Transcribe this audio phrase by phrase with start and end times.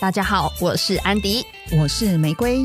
[0.00, 2.64] 大家好，我是安迪，我是玫瑰。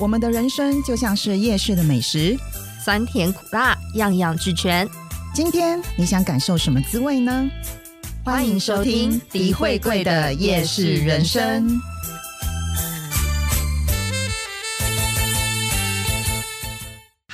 [0.00, 2.36] 我们的人生就像是夜市的美食，
[2.82, 4.88] 酸甜苦辣，样样俱全。
[5.32, 7.48] 今天你想感受什么滋味呢？
[8.24, 11.80] 欢迎收听迪慧贵的夜市人生。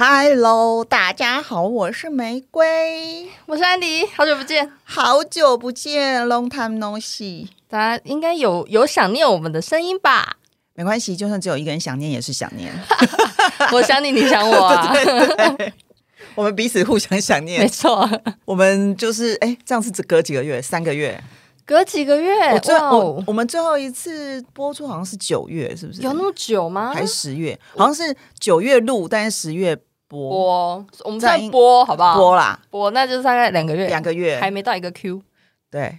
[0.01, 7.49] Hello，大家好，我是玫瑰，我是安迪，好久不见，好久不见，Long time no see。
[7.67, 10.37] 大家应该有有想念我们的声音吧？
[10.75, 12.73] 没关系，就算只有一个人想念，也是想念。
[13.75, 14.95] 我想你，你想我啊？
[16.37, 18.09] 我们彼此互相想念，没错。
[18.45, 20.63] 我们就是哎，这样是只隔几个月？
[20.63, 21.21] 三个月？
[21.67, 22.57] 隔几个月？
[22.61, 22.73] 最！
[22.77, 26.03] 我我们最后一次播出好像是九月，是不是？
[26.03, 26.93] 有那么久吗？
[26.95, 27.59] 还是十月？
[27.77, 29.77] 好像是九月录，但是十月。
[30.09, 32.17] 播，我们在播，好不好？
[32.17, 34.39] 播啦，播，那就是大概两个月，两个月。
[34.41, 35.23] 还没到一个 Q。
[35.71, 35.99] 对，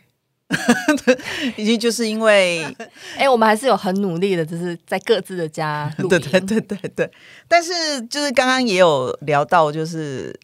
[1.55, 2.65] 已经就是因为，
[3.15, 7.11] 哎，我们还是有很努力的，就是在各自的家录 对对对对对。
[7.47, 10.37] 但是就是刚刚也有聊到，就是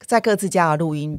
[0.00, 1.18] 在各自家的录音，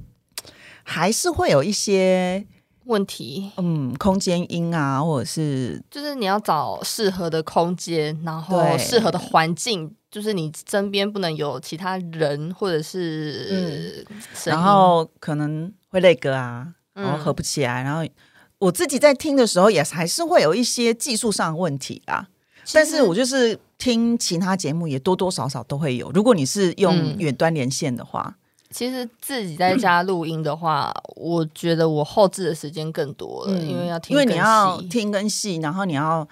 [0.83, 2.45] 还是会有一些
[2.87, 3.51] 问题。
[3.57, 9.93] 嗯，空间音啊，或者是，就是你要找适合的空间，然后适合的环境。
[10.09, 14.07] 就是你身边不能有其他人，或者是，
[14.45, 17.83] 然后可能会累歌啊，然后合不起来。
[17.83, 18.09] 然后
[18.57, 22.25] 我自己在听的时候，也还是会有一些技术上的问题啦。
[22.73, 26.09] 但是我就是听其他节目，也多多少少都会有。
[26.11, 28.33] 如果你是用远端连线的话，
[28.69, 36.27] 其实自己在家录音的话， 我觉得我后置的时间更多了，因为要听，因为你要听跟戏，然后你要。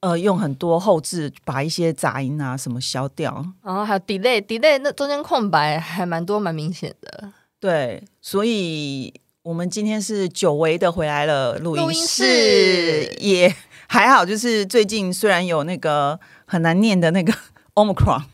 [0.00, 7.32] 呃，用很多后置把一些杂音啊什么消掉，然后还有 delay delay 那中间空白还蛮多蛮明显的。
[7.58, 9.10] 对，所以
[9.42, 13.50] 我们今天是久违的回来了录音室，也
[13.86, 17.32] 还好，就是最近虽然有那个很难念的那个
[17.72, 18.24] omicron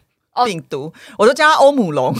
[0.45, 2.13] 病毒，我都叫它欧姆龙。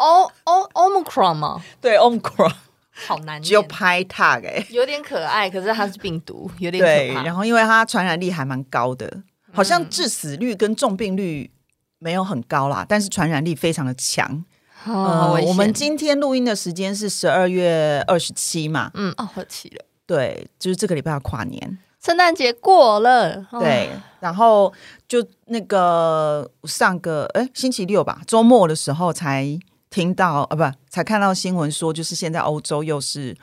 [0.00, 1.62] O o omicron 吗？
[1.80, 2.52] 对，omicron。
[3.06, 7.14] 好难，只有拍 tag 哎，有点可爱，可是它是病毒，有点对。
[7.24, 9.22] 然后因为它传染力还蛮高的，
[9.54, 11.50] 好像致死率跟重病率
[11.98, 14.44] 没有很高啦，但是传染力非常的强。
[14.84, 18.90] 呃，我们今天录音的时间是十二月二十七嘛？
[18.92, 19.84] 嗯，哦，二七了。
[20.04, 23.46] 对，就是这个礼拜要跨年，圣诞节过了。
[23.52, 23.88] 对，
[24.18, 24.70] 然后
[25.08, 29.58] 就那个上个哎星期六吧，周末的时候才。
[29.90, 33.36] 听到啊，不才看到新闻说，就是现在欧洲又是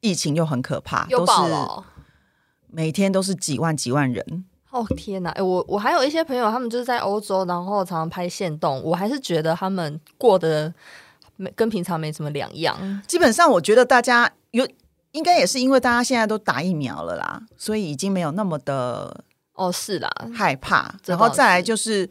[0.00, 1.32] 疫情又很可怕，都是
[2.68, 4.44] 每天都是几万几万人。
[4.70, 5.30] 哦天哪！
[5.30, 10.72] 哎，我我还有一些朋友，他们就是在欧洲，然后常常拍线动，我还是觉得他们过得
[11.34, 13.02] 没跟平常没什么两样。
[13.08, 14.68] 基本上，我觉得大家有
[15.10, 19.24] 应该也是因为大家现在都打疫苗了啦，所以已经没有那么的
[19.54, 20.94] 哦是啦害怕。
[21.06, 22.08] 然后再来就是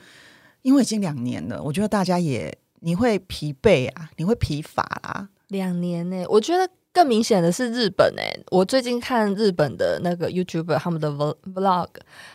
[0.63, 2.57] 因为已经两年了，我觉得大家也。
[2.81, 5.27] 你会疲惫啊，你会疲乏啊。
[5.49, 8.21] 两年呢，我觉得更明显的是日本呢。
[8.51, 11.87] 我最近看日本的那个 YouTuber 他们的 Vlog，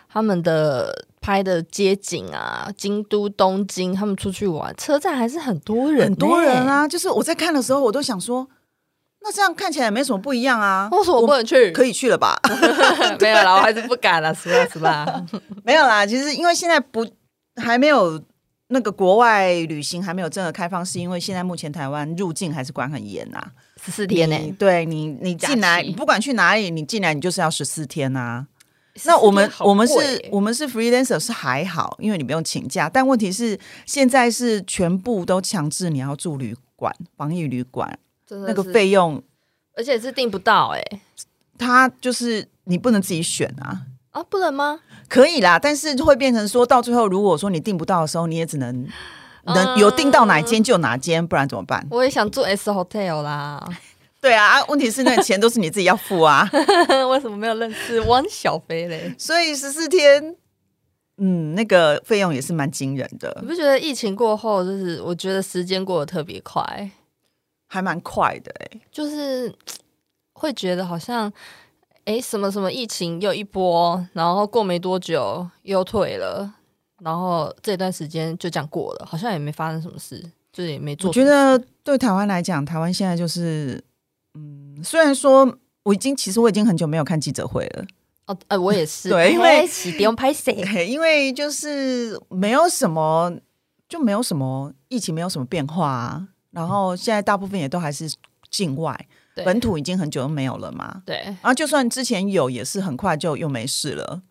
[0.09, 6.89] 他们的拍的街景啊，京都、东京，他们出去玩，车站还是很多人，很多人啊。
[6.89, 8.49] 就是我在看的时候，我都想说，
[9.21, 10.89] 那这样看起来没什么不一样啊。
[10.91, 11.71] 为什么不能去？
[11.71, 12.37] 可以去了吧？
[13.21, 14.67] 没有啦，我还是不敢了，是吧？
[14.73, 15.27] 是吧？
[15.63, 17.07] 没有啦，其实因为现在不
[17.63, 18.21] 还没有。
[18.69, 23.41] 那个国外旅行还没有正的开放，是因为现在目前台湾入境还是管很严呐，
[23.85, 24.57] 十四天呢？
[24.59, 28.47] 对你，你进来，你不管去哪里，你进来你就是要十四天呐。
[29.05, 29.95] 那我们我们是
[30.31, 37.99] 我们是 freelancer 是还好，因为你不用请假，但问题是现在是全部都强制你要住旅馆，防疫旅馆，
[38.29, 39.23] 那个费用，
[39.77, 40.83] 而且是订不到哎，
[41.59, 43.83] 他就是你不能自己选啊。
[44.15, 44.79] 啊，不能吗？
[45.09, 48.87] 可以啦，但是会变成说到最后，如果说你订不到的时候，你也只能
[49.47, 51.85] 能有订到哪间就哪间，不然怎么办？
[51.91, 53.61] 我也想住 S Hotel 啦。
[54.21, 56.49] 对啊，问题是那钱都是你自己要付啊。
[57.11, 59.13] 为什么没有认识汪小菲嘞？
[59.19, 60.37] 所以十四天，
[61.19, 63.37] 嗯，那个费用也是蛮惊人的。
[63.43, 66.89] 你不觉得疫情过后，就是我觉得时间过得特别快，
[67.67, 69.53] 还蛮快的哎，就是
[70.35, 71.33] 会觉得好像。
[72.05, 76.55] 哎，什么什么疫情又一波，然后过没多久又退了，
[77.01, 80.21] 然后这段时间就这样过了，好像也没发生什么事，
[80.53, 81.09] 就是也没做。
[81.09, 83.83] 我觉得对台湾来讲，台湾现在就是，
[84.35, 87.85] 嗯，虽然说我已经其实我已经很久没有看记者会了。
[88.27, 89.67] 哦，呃，我也是， 对，因为
[89.97, 90.55] 不用拍谁，
[90.87, 93.33] 因为就是没有什么，
[93.89, 96.29] 就没有什么疫情，没有什么变化啊。
[96.51, 98.11] 然后现在大部分也都还是
[98.51, 99.07] 境外。
[99.43, 101.03] 本土已经很久都没有了嘛。
[101.07, 104.23] 对，然后就算之前有，也是很快就又没事了。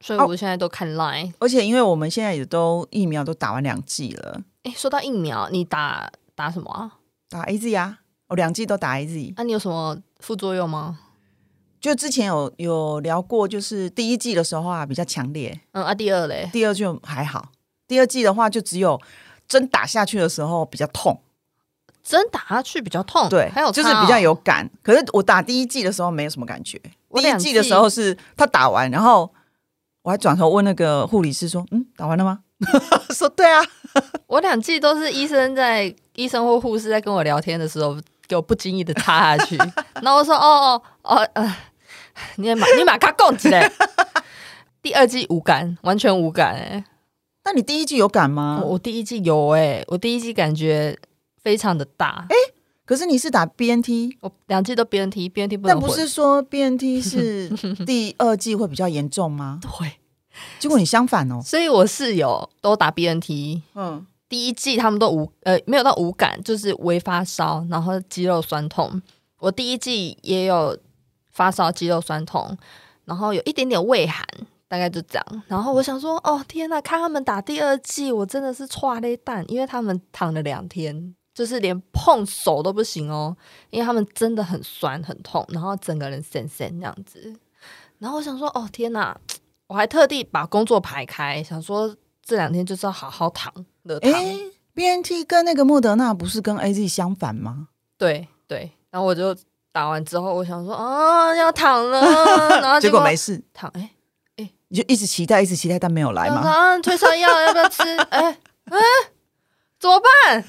[0.00, 4.42] 所以我现在都看 Line，而且因为我们现在也都疫苗都打完两剂了。
[4.64, 6.98] 哎，说到疫苗，你打打什么啊？
[7.30, 9.32] 打 A Z 啊，我两剂都打 A Z。
[9.38, 10.98] 那你有什么副作用吗？
[11.80, 15.58] 就之前有有聊过，就是第一季的时候啊比较强烈。
[15.72, 16.50] 嗯啊，第二嘞？
[16.52, 17.50] 第二就还好。
[17.88, 19.00] 第二季的话，就只有
[19.48, 21.22] 针打下去的时候比较痛。
[22.08, 24.70] 针打下去比较痛，对，还有就是比较有感。
[24.80, 26.80] 可是我打第一季的时候没有什么感觉。
[27.12, 29.28] 第一季的时候是他打完，然后
[30.02, 32.40] 我还转头问那个护理师说：“嗯，打完了吗？”
[33.10, 33.60] 说：“对啊。
[34.28, 37.96] ”我两季都是医生在医生或护士在跟我聊天的时候，
[38.28, 39.56] 给我不经意的插下去。
[40.00, 41.56] 然后我说：“哦哦哦，呃，
[42.36, 43.68] 你马你马卡供起来。”
[44.80, 46.84] 第二季无感，完全无感哎。
[47.44, 48.62] 那你第一季有感吗？
[48.64, 50.96] 我第一季有哎，我第一季感觉。
[51.46, 52.34] 非常的大，哎，
[52.84, 57.48] 可是你是打 BNT，我两季都 BNT，BNT 不但不是说 BNT 是
[57.86, 59.60] 第二季会比较严重吗？
[59.62, 59.92] 对，
[60.58, 61.40] 结果你相反哦。
[61.44, 69.00] 所以我室友都打 BNT，嗯，第一季他们都无呃没有到无感，就是微发烧，然后肌肉酸痛。
[69.38, 70.76] 我第一季也有
[71.30, 72.58] 发烧、肌肉酸痛，
[73.04, 74.26] 然后有一点点胃寒。
[74.68, 81.14] 大概就这样，然后我想说，哦天呐，看他们打第二季，我真的是踹了蛋，因为他们躺了两天。
[81.36, 83.36] 就是连碰手都不行哦，
[83.68, 87.36] 因为他们真的很酸很痛，然后整个人酸酸这样子。
[87.98, 89.14] 然后我想说，哦天哪！
[89.66, 91.94] 我还特地把工作排开，想说
[92.24, 93.52] 这两天就是要好好躺
[93.84, 94.12] 的躺。
[94.72, 97.68] B N T 跟那个莫德纳不是跟 A Z 相反吗？
[97.98, 98.72] 对对。
[98.90, 99.36] 然后我就
[99.72, 102.00] 打完之后，我想说，啊要躺了，
[102.62, 103.90] 然后结果没事，躺哎
[104.36, 106.36] 哎，你就一直期待，一直期待，但没有来吗？
[106.40, 107.82] 啊，退烧药要不要吃？
[108.08, 108.38] 哎
[108.70, 108.78] 哎。
[109.78, 110.44] 怎么办？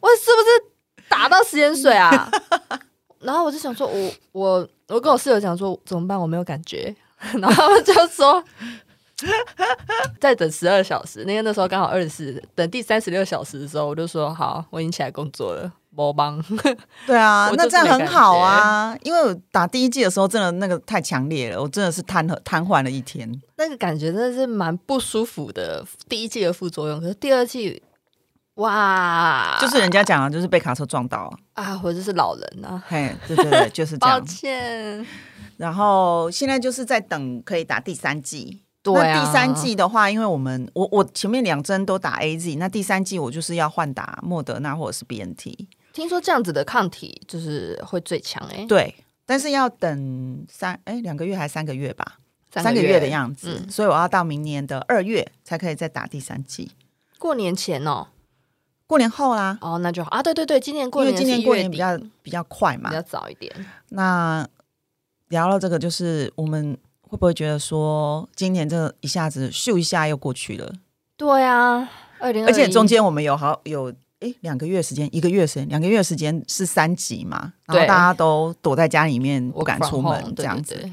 [0.00, 2.30] 我是不是打到食盐水啊？
[3.20, 6.20] 然后我就想说，我我我跟我室友讲说怎么办？
[6.20, 6.94] 我没有感觉。
[7.40, 8.44] 然后他们就说
[10.20, 11.24] 再等十二小时。
[11.24, 15.72] 那天那时候刚好二十四，等第三十六小时的时候，我就说好，我已经起来工作了。
[15.96, 16.40] 我帮。
[17.06, 18.94] 对啊， 那这样很好啊。
[19.02, 23.28] 因为我打第一季的时候，真的那个太强烈了，我真的是瘫瘫痪了一天。
[23.56, 25.82] 那个感觉真的是蛮不舒服的。
[26.06, 27.82] 第一季的副作用，可是第二季。
[28.56, 34.18] 哇，就是人家讲的，就是被卡车撞到啊，或者是老人啊，嘿，对对对， 就是这样。
[34.18, 35.06] 抱歉。
[35.58, 38.62] 然后现在就是在等可以打第三季。
[38.82, 39.20] 对啊。
[39.20, 45.68] 第三季的话，因为我们我我前面两针都打 A Z，那第三季我就是要换打莫德纳或者是 B N T。
[45.92, 48.64] 听说这样子的抗体就是会最强哎。
[48.66, 48.94] 对，
[49.26, 52.18] 但是要等三哎两个月还是三个月吧？
[52.52, 56.72] 三个月的样子，所以我要到明年的二月才可以再打第三季。
[57.18, 58.06] 过年前哦。
[58.86, 60.22] 过年后啦，哦，那就好啊。
[60.22, 63.52] 对对对，今年过年，因为今年过年比较比较快嘛，比较早一点。
[63.88, 64.46] 那
[65.28, 70.72] 聊了这个，就是我们会不会觉得说，今年这一下子咻一下又过去了？
[71.16, 71.88] 对啊，
[72.20, 80.88] 二零，而且中间我们有好有哎两个月时间，一个月时间，两个月时间是三级嘛，然后大家都躲在家里面不敢出门这样子。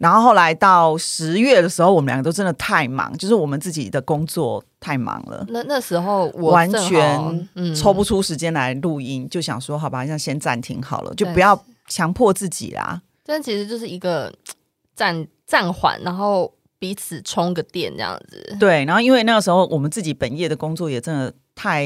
[0.00, 5.44] 然后后来到十月的时候，我们两个都真的太忙，就是我们自己的工作太忙了。
[5.50, 13.02] 那那时候我完全抽不出时间来录音，就想说好吧，那先暂停好了，就不要强迫自己啦。
[13.26, 14.32] 但其实就是一个
[14.96, 18.56] 暂暂缓，然后彼此充个电这样子。
[18.58, 21.84] 对，然后因为那个时候我们自己本业的工作也真的太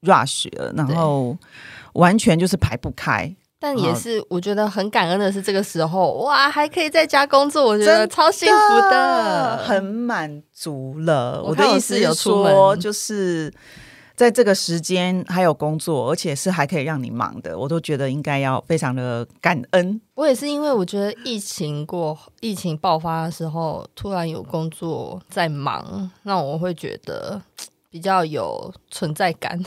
[0.00, 1.36] rush 了，然后
[1.92, 3.30] 完全就是排不开。
[3.64, 11.40] 但也是，我觉得很感恩的是，这个时候哇，还可以在家工作，我觉得超幸福的，很满足了。
[11.44, 13.54] 我的意思有说，就是
[14.16, 20.00] 在这个时间还有工作，而且是还可以让你忙的，我都觉得应该要非常的感恩。
[20.14, 27.40] 我也是因为我觉得疫情过，疫情爆发的时候，突然有工作在忙，那我会觉得
[27.88, 29.64] 比较有存在感，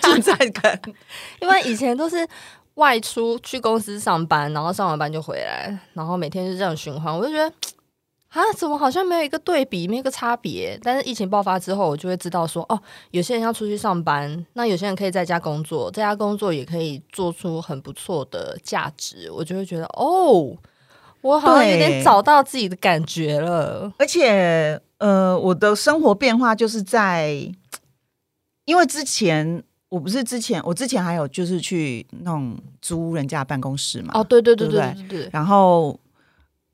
[0.00, 0.80] 存在感。
[1.42, 2.24] 因为以前都是。
[2.74, 7.54] 外出去公司上班，然后上完班就回来，然后每天就这样循环，我就觉得
[8.28, 10.78] 啊，怎么好像没有一个对比，没有一个差别？
[10.82, 20.56] 但是疫情爆发之后，我就会知道说，哦，有些人要出去上班，那有些人可以在家工作，在家工作也可以做出很不错的价值，我就会觉得，哦，
[21.20, 23.92] 我好像有点找到自己的感觉了。
[23.98, 27.52] 而且，呃，我的生活变化就是在，
[28.64, 29.62] 因为之前。
[29.92, 34.12] 我不是之前，我之前还有就是去那种租人家办公室嘛。
[34.14, 35.28] 哦，对对对对对对。
[35.30, 36.00] 然后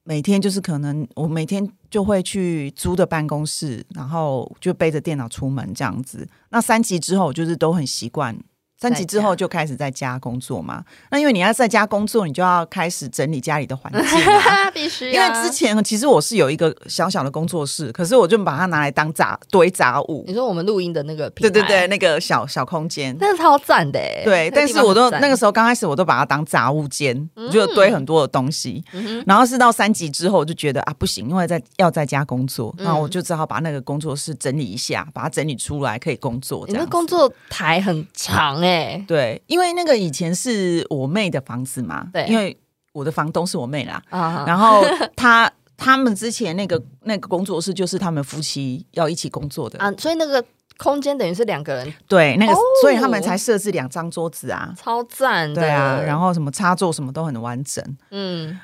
[0.04, 6.28] 每天就是可能我每天就会去租的办公室，然后就背着电脑出门这样子。
[6.50, 8.38] 那三级之后，我就是都很习惯
[8.80, 10.84] 三级之后就开始在家工作嘛？
[11.10, 14.20] 那因为你要在家工作，你就要开始整理家里的环境，
[14.72, 15.10] 必须。
[15.10, 20.24] 因为之前其实我是有一个小小的工作室，可是我就把它拿来当杂堆杂物。
[20.28, 23.98] 你说我们录音的那个，对对对，那个小小空间，那是超赞的。
[24.24, 28.84] 对，但是我都那个时候刚开始，我都把它当杂物间，就堆很多的东西。
[29.26, 36.64] 然后是到三级之后，我就觉得啊不行，因为在要在家工作，那我就只好把那个工作室整理一下，把它整理出来可以工作。
[36.68, 38.67] 你的工作台很长哎，
[39.06, 39.42] 对。
[39.46, 42.56] 因为那个以前是我妹的房子嘛，对，因为
[42.92, 44.02] 我的房东是我妹啦，
[44.46, 44.84] 然后
[45.16, 49.78] 他 他们之前那个那个工作室就是他们夫妻要一起工作的。
[49.78, 50.44] 啊，所以那个
[50.76, 58.58] 空间等于是两个人，对，那个所以他们才设置两张桌子啊，超赞，对啊，然后什么插座什么都很完整，嗯，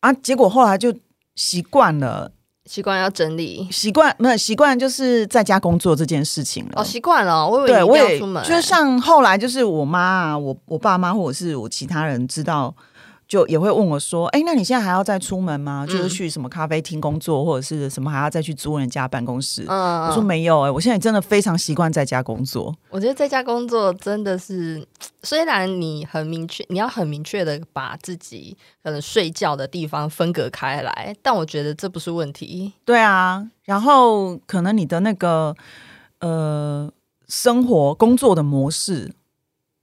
[0.00, 0.94] 啊，结果后来就
[1.34, 2.32] 习惯了。
[2.66, 6.72] 习惯要整理，习惯没有习惯就是在家工作这件事情了。
[6.76, 8.42] 哦，习惯了，我以为我也出门。
[8.44, 12.74] 就像后来就是我妈啊，我我爸妈或者是我其他人知道。
[13.32, 15.86] 就也会问我说：“哎，那你现在还要再出门吗？
[15.86, 22.76] 就是去什么咖啡厅工作，或者是什么还要再去租人家办公室？”我说：“没有，哎，我现在真的非常习惯在家工作。
[22.90, 24.86] 我觉得在家工作真的是，
[25.22, 32.74] 虽然你很明确，你要很明确的把自己可能睡觉的地方分隔开来，但我觉得这不是问题。
[32.84, 35.56] 对啊，然后可能你的那个
[36.20, 36.92] 呃
[37.28, 39.10] 生活工作的模式，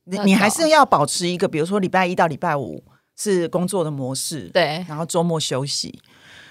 [0.03, 2.83] 你你还是要保持一个，比如说礼拜一到礼拜五。”
[3.21, 5.99] 是工作的模式，对，然后周末休息，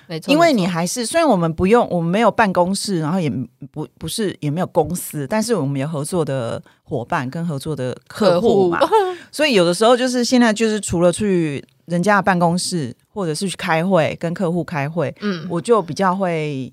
[0.07, 0.31] 没错。
[0.31, 3.33] 因为你还是虽然我们不用，我们没有办公室，然后也
[3.73, 8.79] 不不是也没有公司，但是我们有合作的伙伴跟合作的客户嘛，
[9.33, 16.71] 所以有的时候就是现在就是除了去人家的办公室，或者是去开会跟客户开会，嗯，我就比较会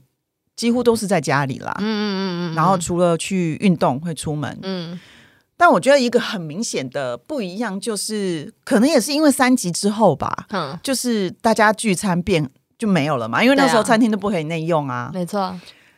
[0.57, 4.99] 几乎都是在家里啦，嗯嗯嗯嗯，然后除了去运动会出门，嗯。
[5.57, 15.57] 但我觉得一个很明显的不一样，就是可能也是因为三级之后吧，嗯，就是大家聚餐变就没有了嘛，因为那时候餐厅都不可以内用啊，没错。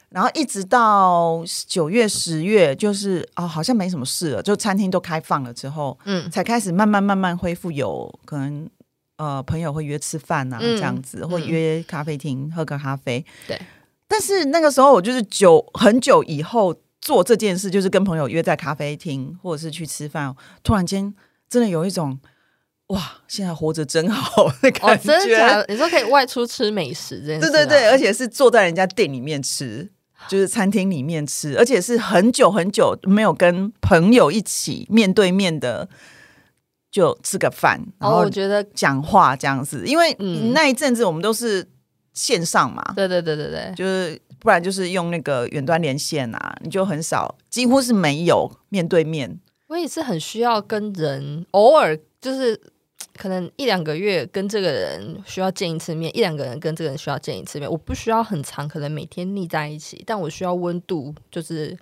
[0.09, 8.69] 然后一直到九月、十月，就是哦，好像没什么事了，就餐厅都开放了之后，嗯，才开始慢慢慢慢恢复，有可能
[9.17, 13.59] 呃朋友会约吃饭啊，这样子，或约咖啡厅喝个咖啡，对。
[14.07, 16.75] 但是那个时候我就是久很久以后。
[16.99, 20.35] 做这件事就是跟朋友约在咖啡厅，或者是去吃饭。
[20.63, 21.13] 突然间，
[21.47, 22.19] 真的有一种
[22.87, 25.65] 哇，现在活着真好的感觉。
[25.67, 29.89] 你说可以外出吃美食，这件对对对，而且是坐在人家店里面吃，
[30.27, 35.87] 就是餐厅里面吃，而且是很久很久没有跟朋友一起面对面的，
[36.89, 39.85] 就吃个饭，然后我觉得讲话这样子。
[39.85, 40.13] 因为
[40.53, 41.67] 那一阵子我们都是
[42.13, 44.19] 线上嘛，对对对对对，就是。
[44.39, 49.39] 不然就是用那个远端连线啊，你就很少，几乎是没有面对面。
[49.67, 52.59] 我也是很需要跟人，偶尔就是
[53.15, 57.69] 可能一两个月跟这个人需要见一次面，一两个人跟这个人需要见一次面。
[57.69, 61.77] 我不需要很长，可能每天腻在一起，但我需要温度，就是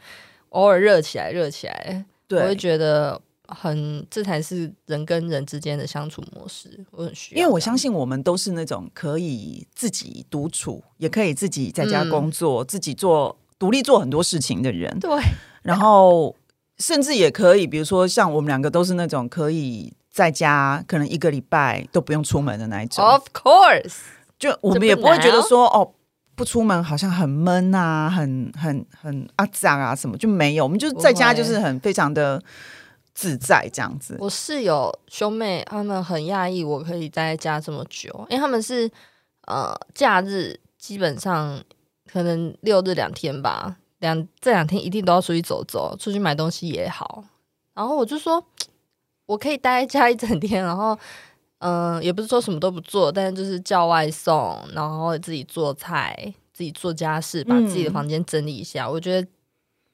[0.49, 3.21] 偶尔热起来，热起来，我会觉得。
[3.47, 6.85] 很，这才是人跟人之间的相处模式。
[6.91, 14.99] 我很需要，因为我相信我们都是那种可以自己独处，也可以自己在家工作，自己做独立做很多事情的人。
[14.99, 15.11] 对，
[15.61, 16.35] 然后
[16.79, 23.05] 甚至也可以，比如说像我们两个都是那种可以在家，可能一个礼拜都不用出门的那一种。
[23.05, 23.95] Of course，
[24.39, 25.91] 就我们也不会觉得说哦，
[26.35, 30.63] 不出门好像很闷啊，很很很阿脏啊什么，就没有。
[30.63, 32.41] 我们就是在家就是很非常的。
[33.15, 38.91] 自在这样子，我室友兄妹他们很讶异，我可以待在家这么久，因为他们是
[39.47, 41.63] 呃假日基本上
[42.11, 47.23] 可能六日两天吧，两这两天一定都要出去走走，出去买东西也好。
[47.73, 48.45] 然后我就说，
[49.25, 50.97] 我可以待在家一整天，然后
[51.59, 56.13] 嗯，也不是说什么都不做，但是就是叫外送，然后自己做菜，
[56.51, 58.89] 自己做家事，把自己的房间整理一下。
[58.89, 59.27] 我觉得。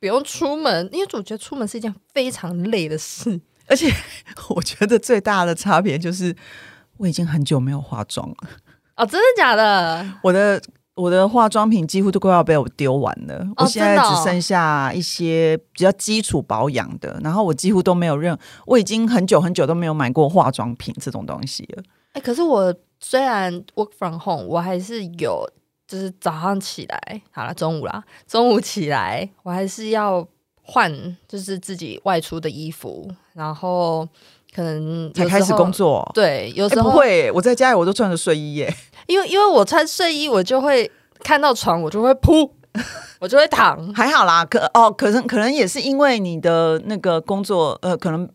[0.01, 3.39] 不用出门，因为我觉得出门是一件非常累的事。
[3.67, 3.87] 而且
[4.49, 6.35] 我觉得最大的差别就是，
[6.97, 8.35] 我已经很久没有化妆了。
[8.95, 10.13] 哦，真的假的？
[10.23, 10.59] 我的
[10.95, 13.47] 我的化妆品几乎都快要被我丢完了。
[13.57, 21.83] 我现在只剩下一些比较基础保养的，然后我几乎都没有任，我已经很久很久都没有买过化妆品这种东西了。
[22.13, 25.47] 哎，可是我虽然 work from home，我还是有。
[25.91, 30.25] 就是早上起来，好了，中午啦，中午起来，我还是要
[30.61, 30.89] 换，
[31.27, 34.07] 就是自己外出的衣服，然后
[34.55, 36.09] 可能才开始工作。
[36.13, 38.73] 对，有时候不会，我在家里我都穿着睡衣耶，
[39.07, 42.49] 因为因为我穿睡衣，我就会看到床，我就会扑，
[43.19, 44.45] 我就会躺，还好啦。
[44.45, 48.29] 可哦，可能可能也是因为你的那个工作，呃，可能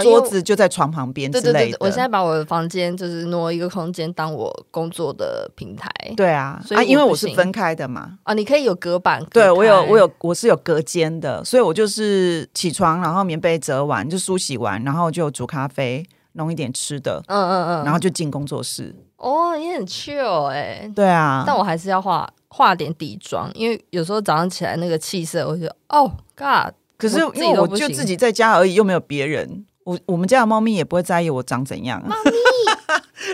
[0.00, 1.76] 桌子就在床旁边之类的。
[1.80, 5.90] 我现在把我的房间就是挪一个空间当我工作的平台。
[6.16, 8.18] 对啊，啊，因为我是分开的嘛。
[8.22, 9.24] 啊，你可以有隔板。
[9.30, 18.94] 对我有，我有，我是有隔间的，所以我就是起床，然后棉被折完就梳洗完，然后就煮咖啡，弄一点吃的，嗯嗯嗯，然后就进工作室。
[19.16, 20.90] 哦，你很 chill 哎。
[20.94, 26.74] 对啊，但我还是要化化点底妆，因为有时候早上起来那个气色，我觉得哦，God。
[26.98, 29.64] 可是因为我就自己在家而已，又没有别人。
[29.84, 32.30] 我我们家的猫咪也不会在意我长怎样，猫咪，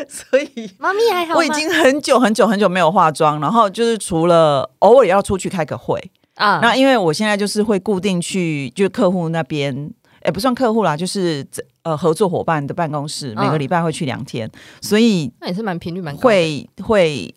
[0.09, 1.35] 所以猫咪还好。
[1.35, 5.99] 我已经很久很久很久没有化妆，然后就是除了偶尔要出去开个会
[6.35, 9.93] 啊，那因为我现在就是会固定去，就客户那边，
[10.25, 11.47] 也不算客户啦，就是
[11.83, 14.51] 呃合作伙伴的办公室，每个礼拜会去两天，
[14.81, 17.35] 所以那也是蛮频率蛮会会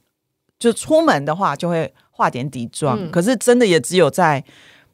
[0.59, 4.43] 就出门的话就会化点底妆，可是真的也只有在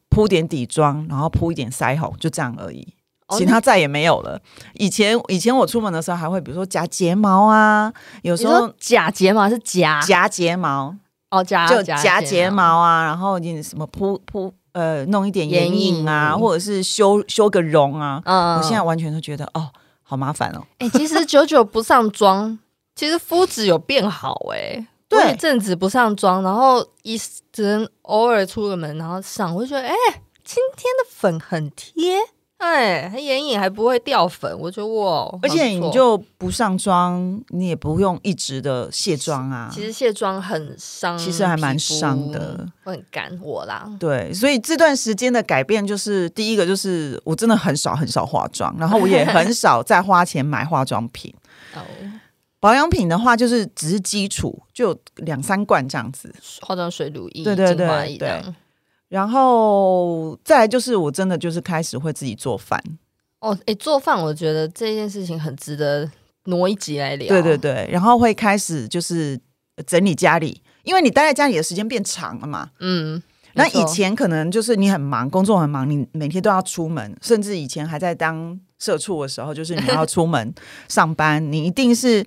[0.09, 2.87] 铺点底妆，然后铺一点腮红，就这样而已。
[3.35, 4.39] 其他再也没有了。
[4.73, 7.91] 以前以前我出门的时候还会，比如说夹睫毛啊，
[8.21, 10.95] 有时候假睫毛是夹夹睫毛
[11.31, 18.21] 哦，夹就夹睫毛啊，然后你什么铺铺呃弄一点眼影啊，或者是修修个容啊。
[18.23, 19.69] 嗯，我现在完全都觉得哦，
[20.03, 20.63] 好麻烦哦。
[20.79, 22.57] 哎，其实久久不上妆，
[22.95, 24.87] 其实肤质有变好哎。
[25.09, 29.95] 对，一阵子不上妆，然后一只能偶尔出个门，然后上，我就觉得哎，
[30.43, 32.19] 今天的粉很贴。
[32.57, 35.29] 哎，眼影还不会掉粉，我觉得哇！
[35.43, 39.69] 而且你就不上妆，你也不用一直的卸妆啊。
[39.71, 43.87] 其实卸妆很伤，其实还蛮伤的，会很干我啦。
[43.99, 51.31] 对，所以这段时间的改变就是，第一个就是我真的很少很少化妆，然后我也很少 再花钱买化妆品。
[51.75, 51.81] 哦，
[52.59, 58.43] 保养品的话，就是只是基础，就两三罐这样子，化妆水、乳液、对对对对。
[59.09, 62.81] 然后再来就是，我真的就是开始会自己做饭。
[63.39, 66.09] 哦，哎，做饭我觉得这件事情很值得
[66.45, 67.27] 挪一集来聊。
[67.27, 69.39] 对对对，然后会开始就是
[69.85, 72.71] 整理家里，因为你待在家里的时间变长了嘛。
[72.79, 73.21] 嗯，
[73.53, 80.53] 那以前可能就是你很忙，工作很忙，你每天都要出门，甚至以前还在当社畜的时候，就是你要出门
[80.89, 82.25] 上班，你一定是。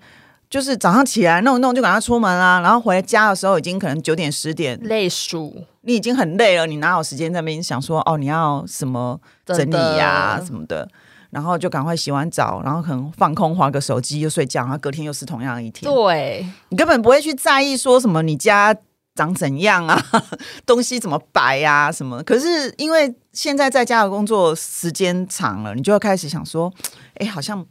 [0.50, 10.88] 就是早上起来弄一弄就赶快出门啦，然后回家的时候已经可能九点十点，累数，你已经很累了，你哪有时间在那边想说哦你要什么整理呀什么的，
[11.30, 16.44] 然后就赶快洗完澡，然后可能放空划个手机又睡觉，然后隔天又是同样的一天，对。
[16.70, 18.74] 你根本不会去在意说什么你家
[19.14, 20.04] 长怎样啊，
[20.66, 26.72] 东西怎么摆呀什么，可是因为现在在家的工作时间长了，你就会开始想说，
[27.14, 27.64] 哎，好像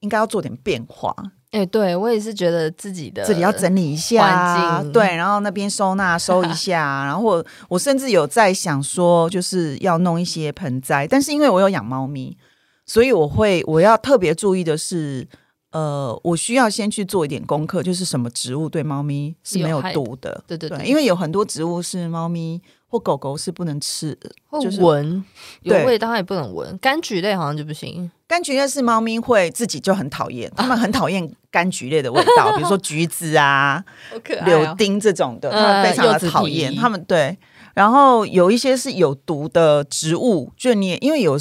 [0.00, 1.14] 应该要做点变化。
[1.50, 12.36] 哎，对我也是觉得自己的这里要整理一下，对，然后那边收纳收一下， 然后我甚至有在想说，就是要弄一些盆栽，但是因为我有养猫咪，
[12.84, 15.26] 所以我会我要特别注意的是，
[15.72, 22.60] 呃，我需要先去做一点功课，就是什么植物对猫咪是没有毒的，对对对，因为有很多植物是猫咪。
[22.90, 24.18] 或狗狗是不能吃，
[24.62, 25.22] 就是闻
[25.60, 26.78] 有味道它也不能闻。
[26.78, 33.84] 柑橘类好像就不行，柑橘类是猫咪会自己就很讨厌，它们很讨厌柑橘类的味道，比如说橘子啊、
[34.46, 36.74] 柳丁这种的，它们非常的讨厌。
[36.74, 37.36] 它们对，
[37.74, 41.38] 然后有一些是有毒的植物，就你因为有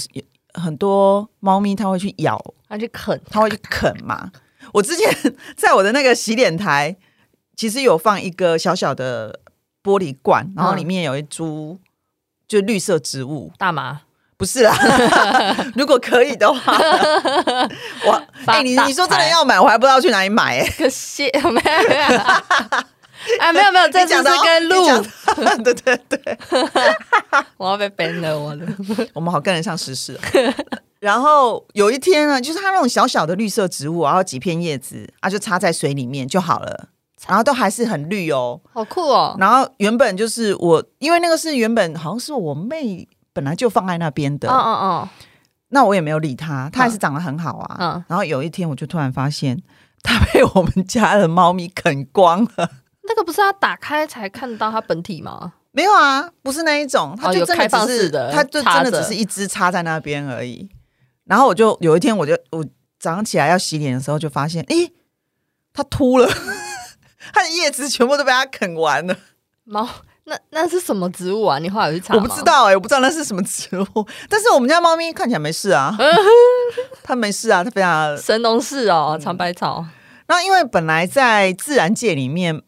[0.54, 4.30] 很多猫咪它会去咬，它去啃，它会去啃嘛。
[4.74, 5.10] 我之前
[5.56, 6.98] 在我的那个洗脸台，
[7.56, 9.40] 其实有放一个小小的。
[9.88, 11.80] 玻璃罐，然后里面有一株
[12.46, 14.02] 就绿色植物，大麻
[14.36, 14.76] 不是啦。
[15.76, 16.78] 如果可以的话，
[18.06, 20.60] 我哎，你你说真的要买，我还不知道去哪里买。
[20.60, 22.20] 哎，可惜没有没有，
[23.40, 24.86] 哎， 没有没有，这次是跟鹿，
[25.64, 26.38] 对对对，
[27.56, 28.68] 我要被 ban 了，我的，
[29.14, 30.20] 我们好跟得上时事。
[31.00, 36.90] 然后有一天呢，就是它那种小小的绿色植物，然后几片叶子啊，就插在水里面就好了。
[37.26, 39.36] 然后都还是很绿哦，好酷哦。
[39.40, 45.10] 然后原本就是我，因为那个是原本好像是我妹本来就放在那边的，嗯嗯嗯。
[45.70, 47.78] 那我也没有理它，它还是长得很好啊。
[47.80, 48.06] 嗯。
[48.08, 49.62] 然后有一天我就突然发现，
[50.04, 52.70] 它被我们家的猫咪啃光了。
[53.04, 55.54] 那个不是要打开才看到它本体吗？
[55.72, 60.70] 没有啊，不是那一种，它就真的只是，它就真的只是一只插在那边而已。
[61.26, 62.66] 然后我就有一天，我就我
[63.00, 64.92] 早上起来要洗脸的时候，就发现，诶，
[65.74, 66.28] 它秃了。
[67.34, 69.16] 它的叶子全部都被它啃完了。
[69.66, 69.88] 猫，
[70.26, 71.60] 那那是什么植物啊？
[71.60, 74.08] 你后来去查我不知道哎，我不知道那是什么植物。
[74.30, 75.96] 但是我们家猫咪看起来没事啊，
[77.04, 79.86] 它没事啊，它非常神农氏哦，长白草。
[80.28, 82.62] 那因为本来在自然界里面，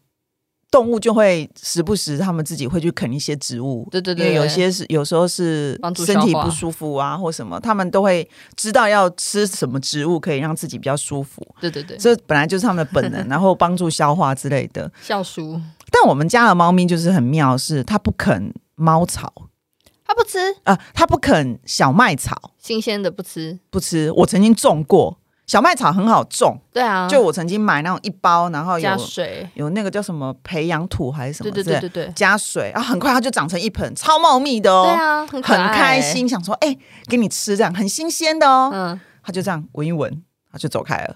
[0.72, 3.88] 动物就会时不时，他们自己会去啃一些植物。
[3.90, 11.42] 对对对，有些是有时候是身体不舒服啊，或什么，他们都会知道要吃什么植物可以让自己比较舒服。
[11.60, 14.92] 对对对，这本来就是他们的本能， 然后帮助消化之类的。
[15.02, 15.60] 消暑。
[15.92, 19.34] 但我们家的猫咪就是很妙，是它不啃猫草，
[20.06, 24.12] 它不吃啊，它不啃小麦草，新鲜的不吃，不吃。
[24.12, 25.18] 我曾经种过。
[25.50, 41.16] 小麦草很好种，对啊，就我曾经买那种一包，然后加水，有那个叫什么培养土还是什么，对对对对对，加水啊，很快它就长成一盆，超茂密的哦，对啊，很开心，想说哎，给你吃这样很新鲜的哦，嗯，他就这样闻一闻，他就走开了，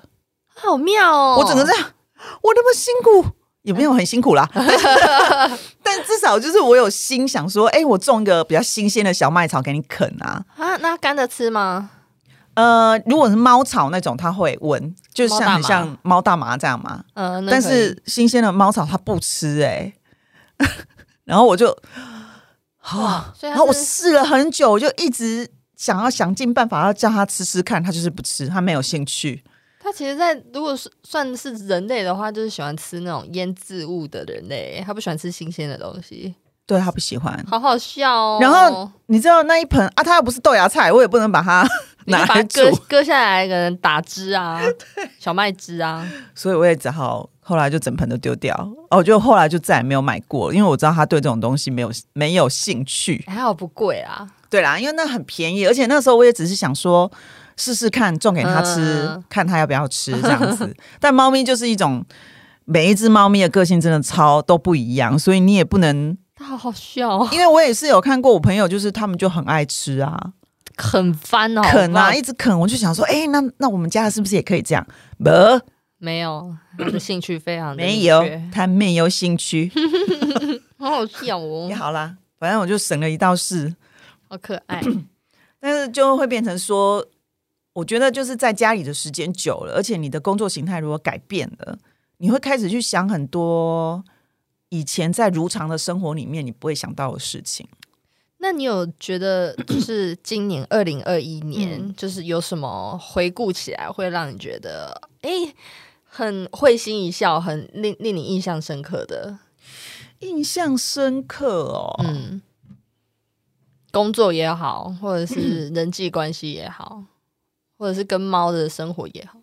[0.55, 1.89] 好妙哦，我整个这样，
[2.41, 4.49] 我那么辛苦也没有很辛苦啦，
[5.83, 11.91] 但至少就是我有心想说，哎，我种一个比较新鲜的小麦草给你啃啊，啊，那干的吃吗？
[12.55, 17.03] 呃，如果是猫草那种，它会闻，就像很像猫大麻这样嘛。
[17.13, 19.93] 嗯，但是新鲜的猫草它不吃哎。
[21.25, 21.75] 然后我就，
[22.81, 29.43] 啊，然后我试了很久，我就一直想要想尽办法要叫它吃吃看，它就是不吃，它没有兴趣。
[29.79, 36.35] 它其实，在如果是算是人类的话，就是喜欢吃那种腌制物的人类，它不喜欢吃新鲜的东西。
[36.65, 38.37] 对他不喜欢，好好笑哦。
[38.39, 41.67] 然后你知道那一盆啊，它又不是豆芽菜，我也不能把它
[42.07, 44.61] 拿来割 割下来，可能打汁啊，
[45.19, 46.07] 小麦汁啊。
[46.35, 48.55] 所以我也只好后来就整盆都丢掉。
[48.89, 53.23] 哦，就后来就再也没有买过，因为我知道他对这种东西没有没有兴趣。
[53.27, 57.11] 还好不贵啊，对啦，因为那很便宜，而且那时候我也只是想说
[57.57, 60.75] 试试看种给他吃，看他要不要吃这样 子。
[60.99, 62.03] 但猫咪就是一种
[62.65, 66.17] 每一只猫咪的个性真的超都不一样，所以你也不能。
[66.39, 70.19] 好好笑，因为我也是有看过我朋友，就是他们就很爱吃啊，
[70.75, 72.57] 啃翻哦，啃啊，一直啃。
[72.59, 74.85] 我就想说，哎，那那我们家是不是也可以这样？
[75.17, 75.29] 不，
[75.97, 79.71] 没有，他的兴趣非常没有，他没有兴趣。
[80.77, 83.73] 好好笑哦，也好啦，反正我就省了一道事，
[84.27, 84.81] 好可爱。
[85.59, 87.05] 但是就会变成说，
[87.73, 91.77] 我觉得就是在家里的时间久了，而且你的工作形态如果改变了，
[92.17, 94.03] 你会开始去想很多。
[94.69, 97.67] 以前在如常的生活里面，你不会想到的事情。
[98.43, 105.31] 那你有觉得，就 是今年二零二一年，就是有什么回顾起来会让你觉得，哎，
[106.03, 109.39] 很会心一笑，很令令你印象深刻的？
[110.19, 112.41] 印象深刻哦，嗯，
[113.91, 117.05] 工作也好，或者是人际关系也好，
[117.77, 119.39] 或者是跟猫的生活也好。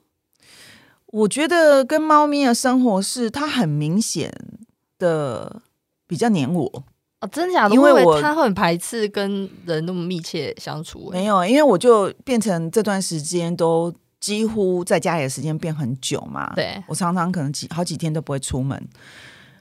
[1.07, 4.31] 我觉得跟猫咪的生活是它很明显。
[5.01, 5.63] 的
[6.07, 6.85] 比较黏我
[7.21, 7.75] 哦，真假的？
[7.75, 11.11] 因为我他会很排斥跟人那么密切相处。
[11.13, 16.53] 没有，因为我就变成这段时间都几乎在家里的时间变很久嘛。
[16.55, 18.89] 对，我常常可能几好几天都不会出门，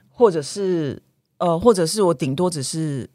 [0.08, 1.02] 或者是
[1.38, 3.08] 呃，或者是我顶多只是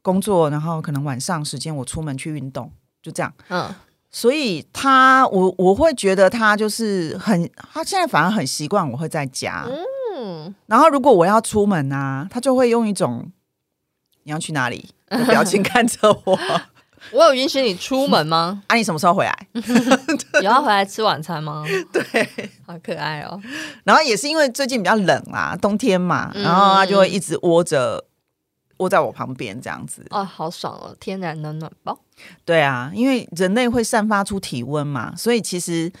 [0.00, 3.30] 工作，然后可能晚上时间我出门去运动，就这样。
[3.48, 3.68] 嗯，
[4.10, 9.66] 所以他我我会觉得他就是很，他现在反而很习惯我会在家。
[10.14, 13.30] 嗯，然后如果我要出门啊，他就会用一种
[14.24, 16.38] 你要去哪里的表情看着我。
[17.10, 18.62] 我有允许你出门吗？
[18.68, 19.48] 啊，你什么时候回来？
[20.34, 21.64] 有要回来吃晚餐吗？
[21.92, 22.02] 对，
[22.64, 23.40] 好可爱哦。
[23.84, 28.04] 然后也是因为最近比较冷啊，冬天嘛，然后它就会一直窝着
[28.76, 30.06] 窝在我旁边这样子。
[30.10, 31.98] 哦，好爽哦，天然暖暖包。
[32.44, 35.92] 对啊，因为人类会散发出体温嘛，所以其实。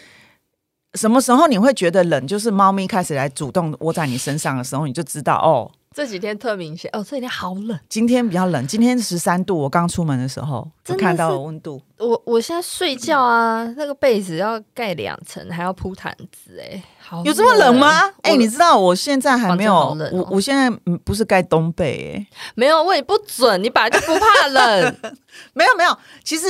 [0.94, 2.26] 什么时候你会觉得冷？
[2.26, 5.72] 就是猫咪开始来主动窝在你身上的时候，你就知道哦。
[5.94, 7.78] 这几天特明显哦，这几天好冷。
[7.88, 9.56] 今天比较冷，今天十三度。
[9.56, 11.80] 我刚出门的时候就看到了温度。
[11.98, 18.10] 我我现在睡觉啊，那个被子要盖两层，还要铺毯子，哎，好有这么冷吗？
[18.22, 20.70] 哎，你知道我现在还没有，我我现在
[21.04, 23.62] 不是盖冬被，哎，没有，我也不准。
[23.62, 24.96] 你本来就不怕冷，
[25.54, 25.96] 没有没有。
[26.24, 26.46] 其实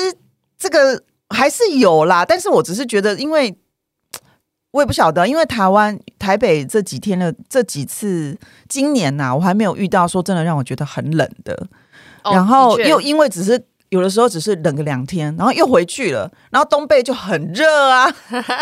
[0.59, 3.57] 这个还是有啦，但是我只是觉得因为。
[4.73, 8.37] 我也不晓得，因为台湾台北这几天的这几次，
[8.69, 11.69] 今年呐，我还没有遇到说真的让我觉得很冷的。
[12.25, 18.11] 然后又因为只是有的时候只是冷个两天，然后又回去了，然后东北就很热啊。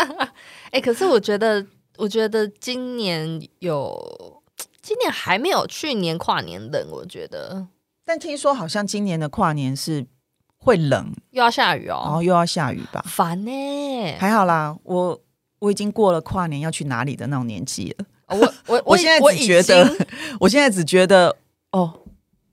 [0.71, 1.65] 哎，可是我觉得，
[1.97, 4.41] 我觉得今年有，
[4.81, 6.87] 今年还没有去年跨年冷。
[6.91, 7.67] 我觉得，
[8.03, 10.05] 但听说好像今年的跨年是
[10.57, 13.51] 会冷，又要下雨哦，然后又要下雨吧，烦呢。
[14.19, 15.21] 还好啦，我。
[15.61, 18.05] 我已经过了跨年要去哪里的那种年纪了。
[18.27, 20.07] 我我 我现在只觉得，
[20.41, 21.37] 我现在只觉得，
[21.71, 22.01] 哦，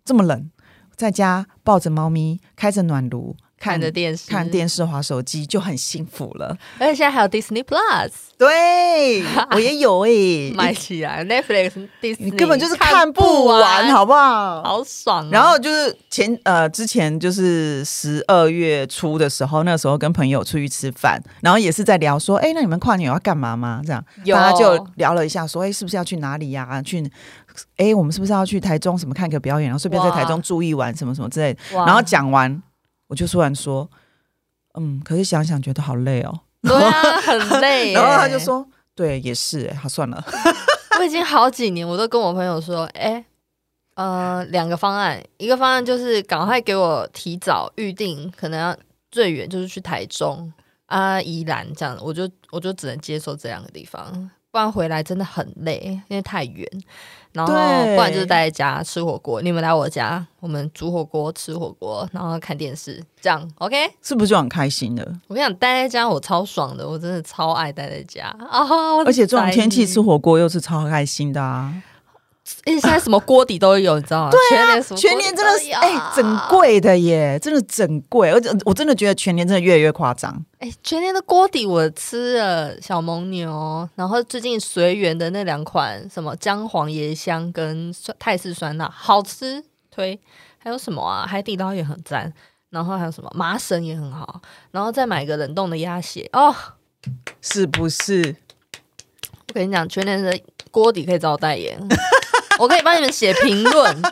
[0.05, 0.51] 这么冷，
[0.95, 6.57] 在家抱着猫咪，开着暖炉，看着电视、看电视、滑手机就很幸福了。
[6.79, 14.63] 而且现在还有 Disney Plus，对 我也有哎，买起来 Netflix、Disney 根本就是看不完，好不好？
[14.63, 15.29] 好爽。
[15.31, 23.83] 然后就是前呃之前就是十二月初的时候，那时候跟朋友出去吃饭，然后也是在聊说，哎，那你们跨年要干嘛吗？
[23.85, 26.81] 这样大家就聊了一下，说，哎，是不是要去哪里呀？
[26.83, 27.05] 去，
[27.77, 29.69] 哎，我们是不是要去台中什么看个表演？
[29.69, 31.57] 然后顺便在台中住一晚，什么什么之类。
[31.73, 32.63] 然后讲完。
[33.09, 33.91] 我就突然说，
[34.75, 37.93] 嗯，可是想想觉得好累哦，对啊，很 累。
[37.93, 40.25] 然后他就说，对，也是，哎，好算了。
[40.99, 43.25] 我已经好几年，我都跟我朋友说，哎，
[43.95, 48.77] 呃，两个方案，一个方案就是赶快给我提早预定，可能要
[49.11, 50.53] 最远就是去台中
[50.87, 54.31] 啊、宜兰这样，我就我就只能接受这两个地方。
[54.51, 56.67] 不然回来真的很累，因为太远。
[57.47, 59.41] 然后不然就是待在家吃火锅。
[59.43, 63.77] 你们来我家，我们煮火锅吃火锅，然后看电视，这样 OK？
[64.03, 65.03] 是不是就很开心的？
[65.27, 68.67] 我跟你讲，待在家我超爽的，我真的超爱待在家啊！
[69.05, 71.73] 而且这种天气吃火锅又是超开心的啊！
[72.65, 74.31] 而且现在什么锅底都有，你知道吗？
[74.31, 80.45] 对啊，全年真的是哎，整贵的耶，真的整贵，而且我真的觉得全年真的越来越夸张。
[80.59, 90.19] 哎，全年的锅底我吃了小蒙牛，然后最近随缘的那两款什么姜黄椰香跟泰式酸辣好吃推，
[90.59, 91.27] 还有什么啊？
[91.27, 92.33] 海底捞也很赞，
[92.71, 96.55] 然后还有什么麻绳也很好，然后再买个冷冻的鸭血哦，
[97.41, 98.37] 是不是？
[99.49, 100.39] 我跟你讲，全年的
[100.71, 101.79] 锅底可以找我代言。
[102.59, 104.03] 我可以帮你们写评论，